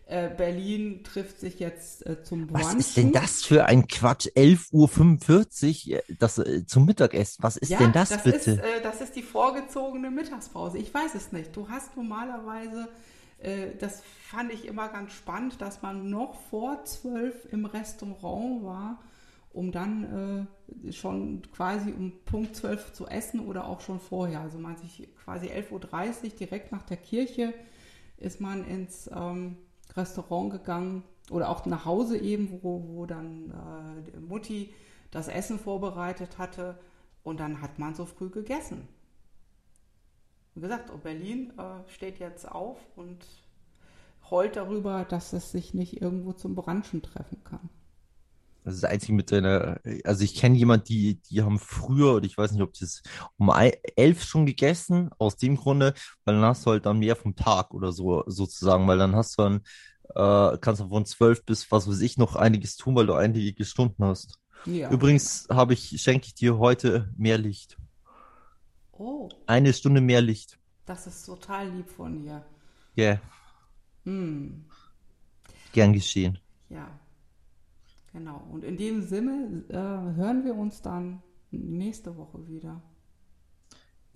Äh, 0.09 0.29
Berlin 0.35 1.03
trifft 1.03 1.39
sich 1.39 1.59
jetzt 1.59 2.03
äh, 2.07 2.23
zum 2.23 2.47
Brunchen. 2.47 2.65
Was 2.65 2.73
ist 2.73 2.97
denn 2.97 3.11
das 3.11 3.43
für 3.43 3.65
ein 3.65 3.87
Quatsch? 3.87 4.27
11.45 4.35 5.91
Uhr 5.91 5.97
äh, 5.97 6.01
das, 6.17 6.39
äh, 6.39 6.65
zum 6.65 6.85
Mittagessen. 6.85 7.43
Was 7.43 7.57
ist 7.57 7.69
ja, 7.69 7.77
denn 7.77 7.91
das, 7.91 8.09
das 8.09 8.23
bitte? 8.23 8.51
Ist, 8.51 8.59
äh, 8.59 8.81
das 8.81 9.01
ist 9.01 9.15
die 9.15 9.21
vorgezogene 9.21 10.09
Mittagspause. 10.09 10.79
Ich 10.79 10.91
weiß 10.91 11.13
es 11.13 11.31
nicht. 11.31 11.55
Du 11.55 11.69
hast 11.69 11.95
normalerweise, 11.95 12.89
das 13.79 14.03
fand 14.25 14.51
ich 14.51 14.65
immer 14.65 14.89
ganz 14.89 15.13
spannend, 15.13 15.61
dass 15.61 15.81
man 15.81 16.09
noch 16.09 16.35
vor 16.49 16.83
12 16.83 17.53
im 17.53 17.63
Restaurant 17.63 18.65
war 18.65 18.99
um 19.51 19.71
dann 19.71 20.47
äh, 20.85 20.91
schon 20.91 21.41
quasi 21.53 21.91
um 21.91 22.11
Punkt 22.25 22.55
12 22.55 22.93
zu 22.93 23.07
essen 23.07 23.39
oder 23.39 23.67
auch 23.67 23.81
schon 23.81 23.99
vorher. 23.99 24.41
Also 24.41 24.59
man 24.59 24.77
sich 24.77 25.07
quasi 25.23 25.47
11.30 25.47 25.71
Uhr 25.71 26.29
direkt 26.31 26.71
nach 26.71 26.83
der 26.83 26.97
Kirche 26.97 27.53
ist 28.17 28.41
man 28.41 28.65
ins 28.65 29.09
ähm, 29.13 29.57
Restaurant 29.99 30.51
gegangen 30.51 31.03
oder 31.29 31.49
auch 31.49 31.65
nach 31.65 31.85
Hause 31.85 32.17
eben, 32.17 32.59
wo, 32.63 32.83
wo 32.87 33.05
dann 33.05 33.51
äh, 34.15 34.19
Mutti 34.19 34.73
das 35.11 35.27
Essen 35.27 35.59
vorbereitet 35.59 36.37
hatte 36.37 36.79
und 37.23 37.39
dann 37.39 37.61
hat 37.61 37.79
man 37.79 37.95
so 37.95 38.05
früh 38.05 38.29
gegessen. 38.29 38.87
Wie 40.55 40.61
gesagt, 40.61 40.91
Berlin 41.03 41.53
äh, 41.57 41.89
steht 41.89 42.19
jetzt 42.19 42.49
auf 42.49 42.77
und 42.95 43.25
heult 44.29 44.55
darüber, 44.55 45.05
dass 45.05 45.33
es 45.33 45.51
sich 45.51 45.73
nicht 45.73 46.01
irgendwo 46.01 46.33
zum 46.33 46.55
Branchen 46.55 47.01
treffen 47.01 47.43
kann. 47.43 47.69
Das 48.63 48.75
ist 48.75 48.83
das 48.83 48.91
Einzige 48.91 49.13
mit 49.13 49.31
deiner, 49.31 49.79
also 50.03 50.23
ich 50.23 50.35
kenne 50.35 50.57
jemanden, 50.57 50.85
die, 50.85 51.21
die 51.29 51.41
haben 51.41 51.59
früher, 51.59 52.15
und 52.15 52.25
ich 52.25 52.37
weiß 52.37 52.51
nicht, 52.51 52.61
ob 52.61 52.73
das 52.73 53.01
um 53.37 53.51
elf 53.95 54.23
schon 54.23 54.45
gegessen, 54.45 55.09
aus 55.17 55.37
dem 55.37 55.55
Grunde, 55.55 55.93
weil 56.25 56.35
dann 56.35 56.43
hast 56.43 56.65
du 56.65 56.71
halt 56.71 56.85
dann 56.85 56.99
mehr 56.99 57.15
vom 57.15 57.35
Tag 57.35 57.73
oder 57.73 57.91
so, 57.91 58.23
sozusagen, 58.27 58.87
weil 58.87 58.97
dann 58.97 59.15
hast 59.15 59.37
du 59.37 59.43
dann, 59.43 59.61
äh, 60.15 60.57
kannst 60.59 60.81
du 60.81 60.89
von 60.89 61.05
zwölf 61.05 61.43
bis 61.45 61.71
was 61.71 61.87
weiß 61.87 62.01
ich 62.01 62.17
noch 62.17 62.35
einiges 62.35 62.75
tun, 62.75 62.95
weil 62.95 63.07
du 63.07 63.13
einige 63.13 63.65
Stunden 63.65 64.03
hast. 64.03 64.39
Ja. 64.65 64.89
Übrigens 64.91 65.47
habe 65.49 65.73
ich, 65.73 66.01
schenke 66.01 66.27
ich 66.27 66.35
dir 66.35 66.57
heute 66.57 67.13
mehr 67.17 67.37
Licht. 67.37 67.77
Oh. 68.91 69.29
Eine 69.47 69.73
Stunde 69.73 70.01
mehr 70.01 70.21
Licht. 70.21 70.59
Das 70.85 71.07
ist 71.07 71.25
total 71.25 71.69
lieb 71.69 71.89
von 71.89 72.21
dir. 72.21 72.43
Ja. 72.95 73.03
Yeah. 73.03 73.21
Hm. 74.03 74.65
Gern 75.71 75.93
geschehen. 75.93 76.39
Ja. 76.69 76.99
Genau. 78.13 78.47
Und 78.51 78.63
in 78.63 78.77
dem 78.77 79.01
Sinne 79.01 79.63
äh, 79.69 79.73
hören 79.73 80.43
wir 80.43 80.55
uns 80.55 80.81
dann 80.81 81.21
nächste 81.51 82.17
Woche 82.17 82.47
wieder. 82.47 82.81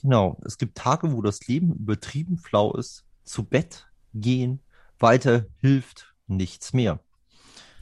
Genau. 0.01 0.37
Es 0.45 0.57
gibt 0.57 0.77
Tage, 0.77 1.13
wo 1.13 1.21
das 1.21 1.47
Leben 1.47 1.73
übertrieben 1.73 2.37
flau 2.37 2.73
ist. 2.73 3.05
Zu 3.23 3.43
Bett 3.43 3.87
gehen, 4.13 4.59
weiter 4.99 5.45
hilft 5.61 6.13
nichts 6.27 6.73
mehr. 6.73 6.99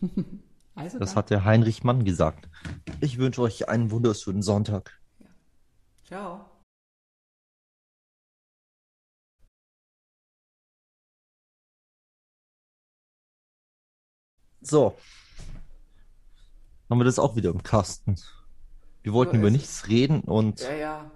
also 0.75 0.99
das 0.99 1.09
dann. 1.11 1.15
hat 1.15 1.29
der 1.29 1.45
Heinrich 1.45 1.83
Mann 1.83 2.03
gesagt. 2.03 2.49
Ich 2.99 3.17
wünsche 3.17 3.41
euch 3.41 3.69
einen 3.69 3.89
wunderschönen 3.91 4.43
Sonntag. 4.43 4.99
Ja. 5.19 5.27
Ciao. 6.03 6.45
So. 14.61 14.95
Haben 16.91 16.99
wir 16.99 17.05
das 17.05 17.19
auch 17.19 17.37
wieder 17.37 17.51
im 17.51 17.63
Kasten. 17.63 18.17
Wir 19.01 19.13
wollten 19.13 19.37
über 19.37 19.49
nichts 19.49 19.87
reden 19.87 20.19
und. 20.19 20.59
Ja, 20.59 20.73
ja. 20.73 21.11